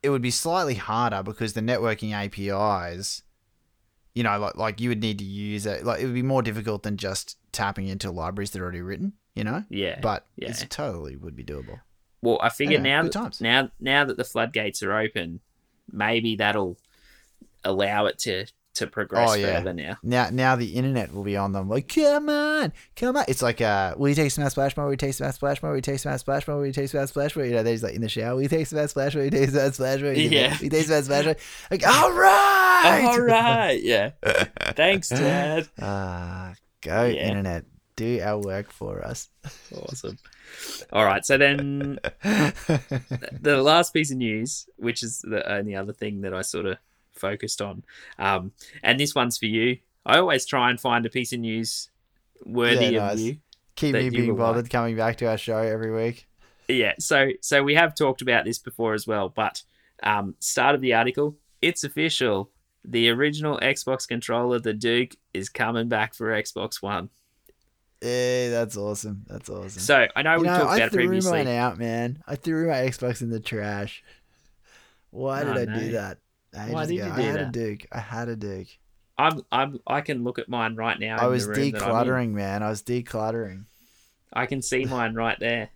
it 0.04 0.10
would 0.10 0.22
be 0.22 0.30
slightly 0.30 0.74
harder 0.76 1.22
because 1.24 1.52
the 1.54 1.60
networking 1.60 2.12
APIs, 2.12 3.22
you 4.14 4.22
know, 4.22 4.38
like 4.38 4.56
like 4.56 4.80
you 4.80 4.88
would 4.88 5.00
need 5.00 5.18
to 5.18 5.24
use 5.24 5.66
it. 5.66 5.84
Like 5.84 6.00
it 6.00 6.06
would 6.06 6.14
be 6.14 6.22
more 6.22 6.42
difficult 6.42 6.82
than 6.82 6.96
just 6.96 7.38
tapping 7.52 7.88
into 7.88 8.10
libraries 8.10 8.50
that 8.50 8.60
are 8.60 8.64
already 8.64 8.82
written. 8.82 9.14
You 9.34 9.44
know, 9.44 9.64
yeah. 9.70 10.00
but 10.00 10.26
yeah. 10.36 10.48
it's 10.48 10.64
totally 10.68 11.16
would 11.16 11.36
be 11.36 11.44
doable. 11.44 11.80
well, 12.20 12.38
I 12.42 12.48
figure 12.48 12.78
Anyway, 12.78 12.90
now 12.90 13.02
that, 13.04 13.12
times. 13.12 13.40
now 13.40 13.70
now 13.78 14.04
that 14.04 14.16
the 14.16 14.24
floodgates 14.24 14.82
are 14.82 14.98
open, 14.98 15.40
maybe 15.90 16.36
that'll 16.36 16.76
allow 17.64 18.06
it 18.06 18.18
to 18.20 18.46
to 18.74 18.86
progress 18.86 19.30
Oh, 19.30 19.34
yeah. 19.34 19.58
further 19.58 19.72
now. 19.72 19.96
Now, 20.02 20.30
now 20.30 20.56
the 20.56 20.74
internet 20.76 21.12
will 21.12 21.24
be 21.24 21.36
on 21.36 21.52
them. 21.52 21.68
Like, 21.68 21.88
come 21.92 22.28
on, 22.28 22.72
come 22.96 23.16
on. 23.16 23.24
It's 23.28 23.42
like, 23.42 23.60
uh, 23.60 23.94
will 23.98 24.08
you 24.10 24.14
take 24.14 24.30
some 24.30 24.44
out 24.44 24.52
splash 24.52 24.76
more? 24.76 24.86
Will 24.86 24.92
you 24.92 24.96
take 24.96 25.14
some 25.14 25.26
out 25.26 25.34
splash 25.34 25.62
more? 25.62 25.72
Will 25.72 25.78
you 25.78 25.82
take 25.82 25.98
some 25.98 26.12
out 26.12 26.20
splash 26.20 26.46
more? 26.46 26.56
Will 26.58 26.66
you 26.66 26.72
take 26.72 26.88
some 26.88 27.00
out 27.00 27.08
splash 27.08 27.34
more? 27.36 27.44
You 27.44 27.52
know, 27.54 27.62
they're 27.62 27.74
just 27.74 27.84
like 27.84 27.94
in 27.94 28.00
the 28.02 28.08
shower. 28.08 28.34
Will 28.36 28.42
you 28.42 28.48
take 28.48 28.66
some 28.66 28.78
out 28.78 28.88
splash 28.90 29.14
more? 29.14 29.24
Will 29.24 29.32
you 29.32 29.38
take 29.40 29.50
some 29.50 29.60
out 29.60 29.74
splash 29.74 30.00
more? 30.02 30.12
Yeah. 30.12 30.56
Will 30.56 30.64
you 30.64 30.70
take 30.70 30.86
some 30.86 30.96
out 30.96 31.04
splash 31.04 31.24
more? 31.24 31.36
Like, 31.70 31.86
all 31.86 32.12
right. 32.12 33.02
All 33.06 33.20
right, 33.20 33.80
yeah. 33.82 34.10
Thanks, 34.76 35.08
Dad. 35.08 35.68
Ah, 35.80 36.54
go 36.80 37.04
Yeah. 37.06 37.28
internet. 37.28 37.64
Do 37.96 38.20
our 38.22 38.38
work 38.38 38.70
for 38.72 39.04
us. 39.04 39.28
Awesome. 39.76 40.16
All 40.92 41.04
right, 41.04 41.24
so 41.24 41.36
then 41.36 41.98
the 42.22 43.60
last 43.62 43.92
piece 43.92 44.10
of 44.10 44.16
news, 44.16 44.66
which 44.76 45.02
is 45.02 45.20
the 45.20 45.46
only 45.50 45.74
other 45.76 45.92
thing 45.92 46.22
that 46.22 46.32
I 46.32 46.40
sort 46.42 46.66
of 46.66 46.78
focused 47.20 47.60
on, 47.62 47.84
um, 48.18 48.52
and 48.82 48.98
this 48.98 49.14
one's 49.14 49.38
for 49.38 49.46
you. 49.46 49.78
I 50.06 50.18
always 50.18 50.46
try 50.46 50.70
and 50.70 50.80
find 50.80 51.04
a 51.06 51.10
piece 51.10 51.32
of 51.32 51.40
news 51.40 51.90
worthy 52.44 52.86
Yeah, 52.86 53.12
of 53.12 53.20
you. 53.20 53.36
Keep 53.76 53.94
me 53.94 54.04
you 54.04 54.10
being 54.10 54.36
bothered 54.36 54.64
like. 54.64 54.72
coming 54.72 54.96
back 54.96 55.16
to 55.18 55.26
our 55.26 55.38
show 55.38 55.58
every 55.58 55.92
week. 55.92 56.26
Yeah, 56.68 56.94
so 56.98 57.28
so 57.40 57.62
we 57.62 57.74
have 57.74 57.94
talked 57.94 58.22
about 58.22 58.44
this 58.44 58.58
before 58.58 58.94
as 58.94 59.06
well, 59.06 59.28
but 59.28 59.62
um, 60.02 60.34
start 60.40 60.74
of 60.74 60.80
the 60.80 60.94
article, 60.94 61.36
it's 61.60 61.84
official. 61.84 62.50
The 62.84 63.10
original 63.10 63.58
Xbox 63.60 64.08
controller, 64.08 64.58
the 64.58 64.72
Duke, 64.72 65.16
is 65.34 65.48
coming 65.50 65.88
back 65.88 66.14
for 66.14 66.28
Xbox 66.30 66.80
One. 66.80 67.10
Eh, 68.02 68.48
that's 68.48 68.76
awesome. 68.78 69.24
That's 69.26 69.50
awesome. 69.50 69.82
So 69.82 70.06
I 70.16 70.22
know 70.22 70.36
you 70.36 70.40
we 70.40 70.46
know, 70.46 70.58
talked 70.58 70.70
I 70.70 70.76
about 70.76 70.86
it 70.86 70.92
threw 70.92 71.06
previously. 71.06 71.32
mine 71.32 71.48
out, 71.48 71.78
man. 71.78 72.22
I 72.26 72.36
threw 72.36 72.68
my 72.68 72.76
Xbox 72.76 73.20
in 73.20 73.28
the 73.28 73.40
trash. 73.40 74.02
Why 75.10 75.44
did 75.44 75.56
I 75.58 75.64
no. 75.64 75.78
do 75.80 75.92
that? 75.92 76.18
Ages 76.56 76.72
Why 76.72 76.86
did 76.86 76.96
ago. 76.98 77.06
you 77.06 77.12
I 77.12 77.16
do 77.16 77.22
had 77.22 77.34
a 77.36 77.38
that? 77.44 77.52
Duke. 77.52 77.86
I 77.92 77.98
had 78.00 78.28
a 78.28 78.36
Duke. 78.36 78.68
I'm 79.18 79.42
I'm 79.52 79.78
I 79.86 80.00
can 80.00 80.24
look 80.24 80.38
at 80.38 80.48
mine 80.48 80.76
right 80.76 80.98
now. 80.98 81.18
I 81.18 81.26
was 81.26 81.44
the 81.46 81.52
room 81.52 81.70
that 81.72 81.82
I'm 81.82 81.90
in. 81.90 81.94
decluttering, 82.08 82.30
man. 82.30 82.62
I 82.62 82.70
was 82.70 82.82
decluttering. 82.82 83.64
I 84.32 84.46
can 84.46 84.62
see 84.62 84.84
mine 84.86 85.14
right 85.14 85.38
there. 85.38 85.70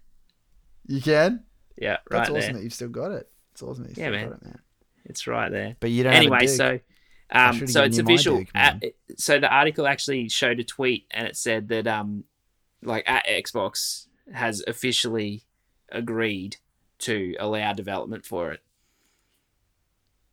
You 0.86 1.00
can? 1.00 1.44
Yeah, 1.76 1.92
right 1.92 2.00
That's 2.10 2.30
awesome 2.30 2.40
there. 2.40 2.52
that 2.54 2.62
you've 2.62 2.72
still 2.74 2.88
got 2.88 3.10
it. 3.10 3.28
It's 3.52 3.62
awesome 3.62 3.84
that 3.84 3.90
you've 3.90 3.98
Yeah, 3.98 4.04
still 4.08 4.12
man. 4.12 4.28
got 4.30 4.36
it, 4.38 4.44
man. 4.44 4.58
It's 5.06 5.26
right 5.26 5.50
there. 5.50 5.76
But 5.80 5.90
you 5.90 6.02
don't 6.04 6.12
have 6.12 6.22
a 6.22 6.26
Anyway, 6.26 6.46
so 6.46 6.80
um, 7.30 7.66
so 7.66 7.82
it's 7.84 7.96
you 7.98 8.04
my 8.04 8.12
official. 8.12 8.38
Duke, 8.38 8.48
Uh, 8.54 8.74
so 9.16 9.38
the 9.40 9.48
article 9.48 9.86
actually 9.86 10.28
showed 10.28 10.58
a 10.60 10.64
tweet, 10.64 11.06
and 11.10 11.26
it 11.26 11.36
said 11.36 11.68
that 11.68 11.86
um, 11.86 12.24
like 12.82 13.04
at 13.08 13.26
Xbox 13.26 14.06
has 14.32 14.62
officially 14.66 15.42
agreed 15.90 16.56
to 17.00 17.34
allow 17.38 17.72
development 17.74 18.24
for 18.24 18.50
it. 18.52 18.60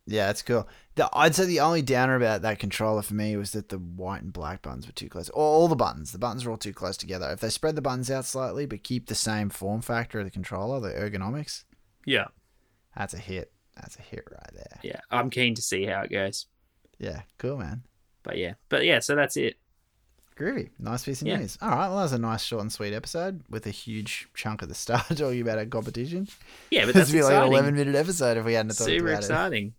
Yeah, 0.06 0.26
that's 0.26 0.42
cool. 0.42 0.66
The, 0.96 1.08
I'd 1.12 1.34
say 1.34 1.44
the 1.46 1.60
only 1.60 1.80
downer 1.80 2.16
about 2.16 2.42
that 2.42 2.58
controller 2.58 3.02
for 3.02 3.14
me 3.14 3.36
was 3.36 3.52
that 3.52 3.68
the 3.68 3.78
white 3.78 4.22
and 4.22 4.32
black 4.32 4.60
buttons 4.62 4.86
were 4.86 4.92
too 4.92 5.08
close. 5.08 5.28
Or 5.30 5.44
all 5.44 5.68
the 5.68 5.76
buttons. 5.76 6.10
The 6.12 6.18
buttons 6.18 6.44
are 6.44 6.50
all 6.50 6.56
too 6.56 6.72
close 6.72 6.96
together. 6.96 7.30
If 7.30 7.40
they 7.40 7.50
spread 7.50 7.76
the 7.76 7.82
buttons 7.82 8.10
out 8.10 8.24
slightly 8.24 8.66
but 8.66 8.82
keep 8.82 9.06
the 9.06 9.14
same 9.14 9.48
form 9.48 9.80
factor 9.80 10.18
of 10.18 10.24
the 10.24 10.30
controller, 10.32 10.80
the 10.80 10.88
ergonomics, 10.92 11.64
Yeah. 12.04 12.26
that's 12.96 13.14
a 13.14 13.18
hit. 13.18 13.52
That's 13.76 13.96
a 13.96 14.02
hit 14.02 14.24
right 14.30 14.50
there. 14.54 14.80
Yeah, 14.82 15.00
I'm 15.10 15.30
keen 15.30 15.54
to 15.54 15.62
see 15.62 15.86
how 15.86 16.02
it 16.02 16.10
goes. 16.10 16.46
Yeah, 16.98 17.22
cool, 17.38 17.56
man. 17.56 17.84
But 18.24 18.36
yeah, 18.38 18.54
but 18.68 18.84
yeah, 18.84 18.98
so 18.98 19.14
that's 19.14 19.36
it. 19.36 19.56
Groovy. 20.36 20.70
Nice 20.78 21.04
piece 21.04 21.22
of 21.22 21.28
Yeah. 21.28 21.38
news. 21.38 21.56
All 21.62 21.68
right, 21.70 21.88
well, 21.88 21.96
that 21.98 22.02
was 22.02 22.12
a 22.12 22.18
nice, 22.18 22.42
short 22.42 22.62
and 22.62 22.72
sweet 22.72 22.92
episode 22.92 23.42
with 23.48 23.66
a 23.66 23.70
huge 23.70 24.28
chunk 24.34 24.62
at 24.62 24.68
the 24.68 24.74
start 24.74 25.06
talking 25.16 25.40
about 25.40 25.58
our 25.58 25.66
competition. 25.66 26.26
Yeah, 26.70 26.86
but 26.86 26.94
that's 26.94 27.12
be 27.12 27.22
like 27.22 27.34
an 27.34 27.44
11 27.44 27.74
minute 27.76 27.94
episode 27.94 28.36
if 28.36 28.44
we 28.44 28.54
hadn't 28.54 28.70
talked 28.76 28.90
Super 28.90 29.08
about 29.08 29.12
it. 29.22 29.26
exciting. 29.26 29.74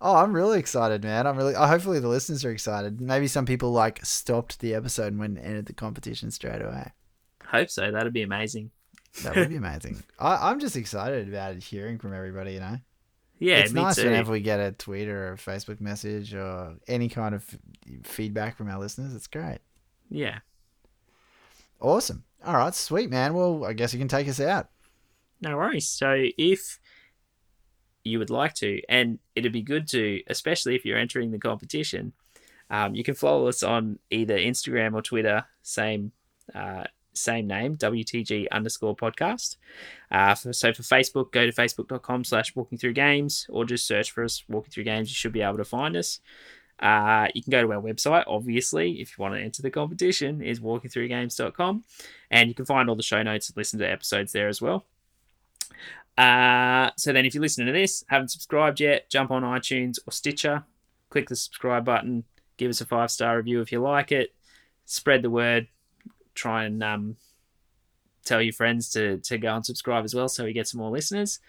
Oh, 0.00 0.16
I'm 0.16 0.32
really 0.32 0.58
excited, 0.58 1.02
man. 1.02 1.26
I'm 1.26 1.36
really. 1.36 1.54
Oh, 1.54 1.66
hopefully, 1.66 2.00
the 2.00 2.08
listeners 2.08 2.44
are 2.44 2.50
excited. 2.50 3.00
Maybe 3.00 3.26
some 3.26 3.46
people 3.46 3.72
like 3.72 4.04
stopped 4.04 4.60
the 4.60 4.74
episode 4.74 5.08
and 5.08 5.18
went 5.18 5.38
and 5.38 5.46
entered 5.46 5.66
the 5.66 5.72
competition 5.72 6.30
straight 6.30 6.60
away. 6.62 6.92
Hope 7.46 7.70
so. 7.70 7.90
That'd 7.90 8.12
be 8.12 8.22
amazing. 8.22 8.70
That 9.22 9.36
would 9.36 9.48
be 9.48 9.56
amazing. 9.64 10.02
I, 10.18 10.50
I'm 10.50 10.58
just 10.60 10.76
excited 10.76 11.28
about 11.28 11.54
it, 11.54 11.62
hearing 11.62 11.98
from 11.98 12.12
everybody. 12.14 12.54
You 12.54 12.60
know, 12.60 12.78
Yeah, 13.38 13.58
it's 13.58 13.72
nice 13.72 13.96
too. 13.96 14.04
whenever 14.06 14.32
we 14.32 14.40
get 14.40 14.58
a 14.60 14.72
tweet 14.72 15.08
or 15.08 15.32
a 15.32 15.36
Facebook 15.36 15.80
message 15.80 16.34
or 16.34 16.74
any 16.88 17.08
kind 17.08 17.34
of 17.34 17.44
feedback 18.02 18.56
from 18.56 18.68
our 18.68 18.78
listeners. 18.80 19.14
It's 19.14 19.26
great. 19.28 19.58
Yeah. 20.10 20.38
Awesome. 21.80 22.24
All 22.44 22.54
right, 22.56 22.74
sweet 22.74 23.10
man. 23.10 23.34
Well, 23.34 23.64
I 23.64 23.72
guess 23.72 23.92
you 23.92 23.98
can 23.98 24.08
take 24.08 24.28
us 24.28 24.40
out. 24.40 24.68
No 25.40 25.56
worries. 25.56 25.88
So 25.88 26.14
if 26.38 26.78
you 28.04 28.18
would 28.18 28.30
like 28.30 28.54
to, 28.54 28.80
and 28.88 29.18
it'd 29.34 29.52
be 29.52 29.62
good 29.62 29.88
to, 29.88 30.22
especially 30.28 30.76
if 30.76 30.84
you're 30.84 30.98
entering 30.98 31.30
the 31.30 31.38
competition, 31.38 32.12
um, 32.70 32.94
you 32.94 33.04
can 33.04 33.14
follow 33.14 33.48
us 33.48 33.62
on 33.62 33.98
either 34.10 34.36
Instagram 34.36 34.94
or 34.94 35.02
Twitter, 35.02 35.44
same 35.62 36.12
uh, 36.54 36.84
same 37.16 37.46
name, 37.46 37.76
WTG 37.76 38.48
underscore 38.50 38.96
podcast. 38.96 39.56
Uh, 40.10 40.34
so 40.34 40.72
for 40.72 40.82
Facebook, 40.82 41.32
go 41.32 41.46
to 41.46 41.52
facebook.com 41.52 42.24
slash 42.24 42.54
walking 42.54 42.76
through 42.76 42.92
games 42.92 43.46
or 43.48 43.64
just 43.64 43.86
search 43.86 44.10
for 44.10 44.24
us, 44.24 44.44
walking 44.48 44.70
through 44.70 44.84
games. 44.84 45.08
You 45.08 45.14
should 45.14 45.32
be 45.32 45.42
able 45.42 45.58
to 45.58 45.64
find 45.64 45.96
us. 45.96 46.20
Uh, 46.80 47.28
you 47.34 47.42
can 47.42 47.52
go 47.52 47.62
to 47.62 47.72
our 47.72 47.80
website, 47.80 48.24
obviously, 48.26 49.00
if 49.00 49.16
you 49.16 49.22
want 49.22 49.34
to 49.34 49.40
enter 49.40 49.62
the 49.62 49.70
competition, 49.70 50.42
is 50.42 50.60
walkingthroughgames.com. 50.60 51.84
And 52.30 52.48
you 52.48 52.54
can 52.54 52.66
find 52.66 52.88
all 52.88 52.96
the 52.96 53.02
show 53.02 53.22
notes 53.22 53.48
and 53.48 53.56
listen 53.56 53.78
to 53.78 53.88
episodes 53.88 54.32
there 54.32 54.48
as 54.48 54.60
well. 54.60 54.84
Uh, 56.16 56.90
so 56.96 57.12
then, 57.12 57.24
if 57.24 57.34
you're 57.34 57.42
listening 57.42 57.66
to 57.66 57.72
this, 57.72 58.04
haven't 58.08 58.28
subscribed 58.28 58.80
yet, 58.80 59.10
jump 59.10 59.30
on 59.30 59.42
iTunes 59.42 59.98
or 60.06 60.12
Stitcher, 60.12 60.64
click 61.10 61.28
the 61.28 61.36
subscribe 61.36 61.84
button, 61.84 62.24
give 62.56 62.70
us 62.70 62.80
a 62.80 62.86
five 62.86 63.10
star 63.10 63.36
review 63.36 63.60
if 63.60 63.72
you 63.72 63.80
like 63.80 64.12
it, 64.12 64.34
spread 64.84 65.22
the 65.22 65.30
word, 65.30 65.68
try 66.34 66.64
and 66.64 66.82
um, 66.82 67.16
tell 68.24 68.40
your 68.42 68.52
friends 68.52 68.90
to, 68.90 69.18
to 69.18 69.38
go 69.38 69.54
and 69.54 69.66
subscribe 69.66 70.04
as 70.04 70.14
well 70.14 70.28
so 70.28 70.44
we 70.44 70.52
get 70.52 70.68
some 70.68 70.80
more 70.80 70.90
listeners. 70.90 71.40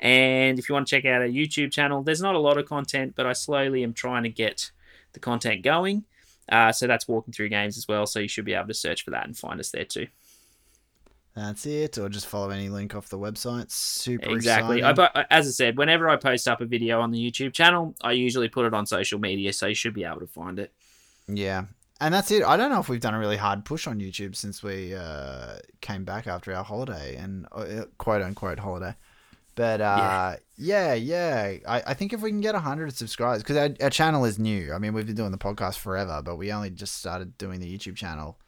And 0.00 0.58
if 0.58 0.68
you 0.68 0.74
want 0.74 0.86
to 0.86 0.96
check 0.96 1.04
out 1.04 1.22
our 1.22 1.28
YouTube 1.28 1.72
channel, 1.72 2.02
there's 2.02 2.22
not 2.22 2.34
a 2.34 2.40
lot 2.40 2.58
of 2.58 2.66
content, 2.66 3.14
but 3.16 3.26
I 3.26 3.32
slowly 3.32 3.82
am 3.82 3.92
trying 3.92 4.22
to 4.22 4.28
get 4.28 4.70
the 5.12 5.20
content 5.20 5.62
going. 5.62 6.04
Uh, 6.48 6.72
so 6.72 6.86
that's 6.86 7.08
walking 7.08 7.34
through 7.34 7.48
games 7.48 7.76
as 7.76 7.88
well. 7.88 8.06
So 8.06 8.20
you 8.20 8.28
should 8.28 8.44
be 8.44 8.54
able 8.54 8.68
to 8.68 8.74
search 8.74 9.04
for 9.04 9.10
that 9.10 9.26
and 9.26 9.36
find 9.36 9.58
us 9.60 9.70
there 9.70 9.84
too. 9.84 10.06
That's 11.38 11.66
it. 11.66 11.98
Or 11.98 12.08
just 12.08 12.26
follow 12.26 12.50
any 12.50 12.68
link 12.68 12.96
off 12.96 13.08
the 13.08 13.18
website. 13.18 13.70
Super 13.70 14.30
Exactly. 14.30 14.82
I, 14.82 14.90
as 15.30 15.46
I 15.46 15.50
said, 15.50 15.78
whenever 15.78 16.08
I 16.08 16.16
post 16.16 16.48
up 16.48 16.60
a 16.60 16.66
video 16.66 17.00
on 17.00 17.12
the 17.12 17.18
YouTube 17.18 17.52
channel, 17.52 17.94
I 18.02 18.12
usually 18.12 18.48
put 18.48 18.66
it 18.66 18.74
on 18.74 18.86
social 18.86 19.20
media, 19.20 19.52
so 19.52 19.66
you 19.66 19.74
should 19.74 19.94
be 19.94 20.02
able 20.02 20.18
to 20.18 20.26
find 20.26 20.58
it. 20.58 20.72
Yeah. 21.28 21.66
And 22.00 22.12
that's 22.12 22.32
it. 22.32 22.42
I 22.42 22.56
don't 22.56 22.70
know 22.70 22.80
if 22.80 22.88
we've 22.88 23.00
done 23.00 23.14
a 23.14 23.18
really 23.20 23.36
hard 23.36 23.64
push 23.64 23.86
on 23.86 24.00
YouTube 24.00 24.34
since 24.34 24.64
we 24.64 24.94
uh, 24.94 25.58
came 25.80 26.04
back 26.04 26.26
after 26.26 26.52
our 26.52 26.64
holiday 26.64 27.14
and 27.16 27.46
uh, 27.52 27.84
quote 27.98 28.22
unquote 28.22 28.58
holiday. 28.58 28.96
But 29.54 29.80
uh, 29.80 30.36
yeah, 30.56 30.94
yeah. 30.94 31.54
I, 31.68 31.82
I 31.86 31.94
think 31.94 32.12
if 32.12 32.20
we 32.20 32.30
can 32.30 32.40
get 32.40 32.54
100 32.54 32.96
subscribers, 32.96 33.42
because 33.44 33.56
our, 33.56 33.70
our 33.80 33.90
channel 33.90 34.24
is 34.24 34.40
new. 34.40 34.72
I 34.72 34.78
mean, 34.78 34.92
we've 34.92 35.06
been 35.06 35.16
doing 35.16 35.32
the 35.32 35.38
podcast 35.38 35.78
forever, 35.78 36.20
but 36.24 36.36
we 36.36 36.52
only 36.52 36.70
just 36.70 36.96
started 36.96 37.38
doing 37.38 37.60
the 37.60 37.78
YouTube 37.78 37.96
channel. 37.96 38.38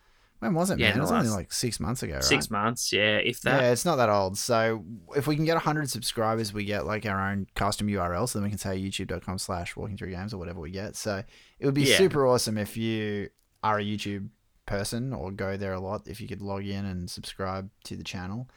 When 0.41 0.55
was 0.55 0.71
it, 0.71 0.79
Yeah, 0.79 0.89
man? 0.89 0.99
It 0.99 1.01
was 1.03 1.13
only 1.13 1.29
like 1.29 1.53
six 1.53 1.79
months 1.79 2.03
ago, 2.03 2.15
right? 2.15 2.25
Six 2.25 2.51
months, 2.51 2.93
yeah, 2.93 3.19
if 3.19 3.43
that. 3.43 3.63
Yeah, 3.63 3.71
it's 3.73 3.85
not 3.85 3.97
that 3.97 4.09
old. 4.09 4.37
So 4.39 4.85
if 5.15 5.27
we 5.27 5.37
can 5.37 5.45
get 5.45 5.55
100 5.55 5.89
subscribers, 5.91 6.53
we 6.53 6.65
get 6.65 6.87
like 6.87 7.05
our 7.07 7.31
own 7.31 7.47
custom 7.55 7.89
URL. 7.89 8.27
So 8.29 8.39
then 8.39 8.45
we 8.45 8.49
can 8.51 8.59
say 8.59 8.81
youtube.com 8.81 9.39
slash 9.39 9.77
walking 9.77 9.97
through 9.97 10.11
games 10.11 10.33
or 10.35 10.39
whatever 10.39 10.59
we 10.61 10.71
get. 10.71 10.97
So 10.97 11.23
it 11.59 11.67
would 11.67 11.75
be 11.75 11.83
Yeah. 11.83 11.99
super 11.99 12.27
awesome 12.27 12.57
if 12.59 12.77
you 12.77 13.29
are 13.63 13.79
a 13.79 13.85
YouTube 13.85 14.29
person 14.65 15.13
or 15.13 15.31
go 15.31 15.57
there 15.59 15.75
a 15.75 15.81
lot, 15.81 16.09
if 16.09 16.21
you 16.21 16.27
could 16.29 16.41
log 16.41 16.65
in 16.65 16.87
and 16.87 17.11
subscribe 17.11 17.69
to 17.85 17.97
the 17.97 18.05
channel. 18.05 18.49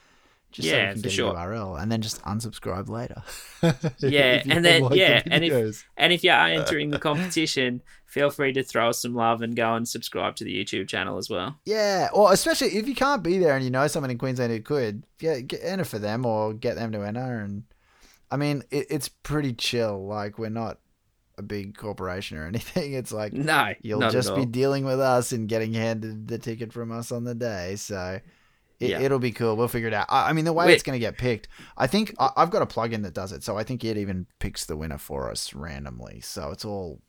Just 0.54 0.70
so 0.70 0.74
we 0.76 0.80
Yeah, 0.80 0.88
can 0.94 0.98
for 0.98 1.04
get 1.04 1.12
sure. 1.12 1.32
a 1.32 1.36
URL 1.36 1.82
and 1.82 1.92
then 1.92 2.02
just 2.02 2.22
unsubscribe 2.24 2.88
later. 2.90 3.22
Yeah, 4.00 4.42
and 4.48 4.64
then- 4.64 4.82
don't 4.82 4.84
like 4.84 4.92
the 4.92 4.98
yeah, 4.98 5.22
and 5.26 5.44
if- 5.44 5.86
And 5.98 6.14
if 6.14 6.24
you 6.24 6.32
are 6.32 6.46
uh. 6.48 6.50
entering 6.50 6.92
the 6.92 7.00
competition, 7.00 7.82
feel 8.06 8.30
free 8.30 8.54
to 8.54 8.64
throw 8.64 8.90
us 8.90 9.02
some 9.02 9.16
love 9.16 9.42
and 9.42 9.56
go 9.56 9.74
and 9.76 9.88
subscribe 9.88 10.36
to 10.38 10.44
the 10.44 10.54
YouTube 10.64 10.88
channel 10.88 11.18
as 11.18 11.30
well. 11.30 11.58
Yeah, 11.66 12.10
or 12.14 12.32
especially 12.32 12.76
if 12.78 12.88
you 12.88 12.96
can't 12.96 13.24
be 13.24 13.38
there 13.40 13.56
and 13.56 13.64
you 13.66 13.72
know 13.72 13.88
someone 13.88 14.12
in 14.12 14.18
Queensland 14.18 14.52
who 14.52 14.62
could, 14.62 15.04
yeah, 15.20 15.40
get, 15.40 15.62
enter 15.64 15.86
for 15.86 16.00
them 16.00 16.26
or 16.26 16.54
get 16.54 16.76
them 16.76 16.92
to 16.92 17.02
enter. 17.02 17.40
And 17.40 17.64
I 18.30 18.38
mean, 18.38 18.64
it, 18.72 18.88
it's 18.90 19.10
pretty 19.10 19.54
chill. 19.54 20.06
Like 20.06 20.38
we're 20.38 20.50
not 20.50 20.80
a 21.38 21.42
big 21.42 21.76
corporation 21.76 22.38
or 22.38 22.46
anything. 22.54 22.94
It's 22.94 23.12
like 23.12 23.34
No, 23.34 23.74
you'll 23.82 24.12
just 24.12 24.36
be 24.36 24.46
dealing 24.46 24.86
with 24.86 25.00
us 25.00 25.32
and 25.32 25.50
getting 25.50 25.74
handed 25.74 26.28
the 26.28 26.38
ticket 26.38 26.72
from 26.72 26.92
us 26.92 27.12
on 27.12 27.24
the 27.24 27.34
day. 27.34 27.76
So 27.78 28.20
it, 28.84 28.90
Yeah. 28.92 29.00
it'll 29.02 29.20
be 29.20 29.32
cool. 29.32 29.56
We'll 29.56 29.68
figure 29.68 29.88
it 29.88 29.94
out. 29.94 30.08
I, 30.10 30.30
I 30.30 30.34
mean, 30.34 30.46
the 30.46 30.54
way 30.54 30.68
Wait. 30.68 30.74
it's 30.74 30.84
going 30.84 30.96
to 30.96 31.00
get 31.00 31.18
picked, 31.18 31.48
I 31.78 31.88
think 31.88 32.14
I, 32.20 32.30
I've 32.38 32.50
got 32.52 32.62
a 32.62 32.66
plugin 32.66 33.04
that 33.04 33.14
does 33.14 33.32
it. 33.32 33.44
So 33.44 33.58
I 33.58 33.64
think 33.64 33.84
it 33.84 33.98
even 33.98 34.28
picks 34.40 34.66
the 34.66 34.78
winner 34.78 34.98
for 34.98 35.30
us 35.32 35.54
randomly. 35.54 36.22
So 36.22 36.52
it's 36.52 36.66
all 36.66 37.02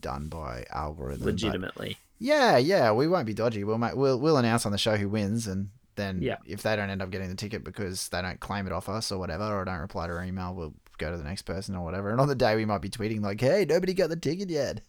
done 0.00 0.28
by 0.28 0.64
algorithm. 0.70 1.26
legitimately. 1.26 1.96
yeah, 2.18 2.56
yeah, 2.56 2.92
we 2.92 3.08
won't 3.08 3.26
be 3.26 3.34
dodgy. 3.34 3.64
We'll 3.64 3.78
make, 3.78 3.94
we'll 3.96 4.18
we'll 4.18 4.36
announce 4.36 4.64
on 4.66 4.72
the 4.72 4.78
show 4.78 4.96
who 4.96 5.08
wins, 5.08 5.46
and 5.46 5.70
then 5.96 6.22
Yeah. 6.22 6.36
if 6.46 6.62
they 6.62 6.76
don't 6.76 6.88
end 6.90 7.02
up 7.02 7.10
getting 7.10 7.28
the 7.28 7.34
ticket 7.34 7.64
because 7.64 8.08
they 8.10 8.22
don't 8.22 8.38
claim 8.40 8.66
it 8.66 8.72
off 8.72 8.88
us 8.88 9.10
or 9.10 9.18
whatever, 9.18 9.44
or 9.44 9.64
don't 9.64 9.80
reply 9.80 10.06
to 10.06 10.12
our 10.12 10.24
email, 10.24 10.54
we'll 10.54 10.74
go 10.98 11.10
to 11.10 11.16
the 11.16 11.24
next 11.24 11.42
person 11.42 11.74
or 11.74 11.84
whatever. 11.84 12.10
And 12.10 12.20
on 12.20 12.28
the 12.28 12.34
day, 12.36 12.54
we 12.54 12.64
might 12.64 12.80
be 12.80 12.88
tweeting 12.90 13.22
like, 13.22 13.40
"Hey, 13.40 13.66
nobody 13.68 13.92
got 13.92 14.08
the 14.08 14.14
ticket 14.16 14.50
yet. 14.50 14.82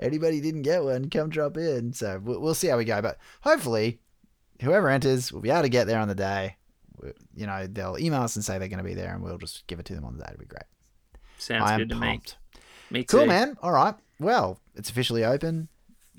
Anybody 0.00 0.40
didn't 0.40 0.62
get 0.62 0.82
one? 0.82 1.08
Come 1.10 1.28
drop 1.30 1.56
in." 1.56 1.92
So 1.92 2.20
we'll, 2.22 2.40
we'll 2.40 2.54
see 2.54 2.66
how 2.68 2.76
we 2.78 2.84
go, 2.84 3.00
but 3.00 3.18
hopefully, 3.42 4.00
whoever 4.60 4.88
enters 4.88 5.32
will 5.32 5.40
be 5.40 5.50
able 5.50 5.62
to 5.62 5.68
get 5.68 5.86
there 5.86 5.98
on 6.00 6.08
the 6.08 6.14
day. 6.14 6.56
You 7.34 7.46
know, 7.46 7.66
they'll 7.66 7.98
email 7.98 8.22
us 8.22 8.36
and 8.36 8.44
say 8.44 8.58
they're 8.58 8.68
going 8.68 8.78
to 8.78 8.84
be 8.84 8.94
there, 8.94 9.14
and 9.14 9.22
we'll 9.22 9.38
just 9.38 9.66
give 9.66 9.80
it 9.80 9.86
to 9.86 9.94
them 9.94 10.04
on 10.04 10.16
the 10.16 10.22
day. 10.22 10.30
It'll 10.32 10.40
be 10.40 10.46
great. 10.46 10.64
Sounds 11.38 11.70
I 11.70 11.74
am 11.74 11.78
good 11.80 11.88
to 11.90 11.94
me. 11.94 12.06
pumped. 12.08 12.36
Me 12.90 13.04
too. 13.04 13.18
Cool, 13.18 13.26
man. 13.26 13.56
All 13.62 13.72
right. 13.72 13.94
Well, 14.18 14.60
it's 14.74 14.90
officially 14.90 15.24
open. 15.24 15.68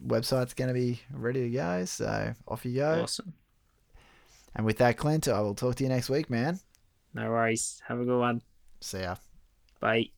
Website's 0.04 0.56
going 0.56 0.70
to 0.70 0.74
be 0.74 1.00
ready 1.14 1.44
to 1.44 1.50
go. 1.50 1.86
So 1.86 2.34
off 2.48 2.66
you 2.66 2.76
go. 2.76 3.04
Awesome. 3.04 3.34
And 4.56 4.66
with 4.66 4.78
that, 4.80 4.98
Clint, 4.98 5.28
I 5.28 5.40
will 5.42 5.54
talk 5.54 5.76
to 5.76 5.84
you 5.84 5.90
next 5.90 6.10
week, 6.10 6.30
man. 6.30 6.60
No 7.14 7.30
worries. 7.30 7.82
Have 7.88 8.00
a 8.00 8.06
good 8.06 8.20
one. 8.20 8.42
See 8.80 9.02
ya. 9.02 9.16
Bye. 9.80 10.10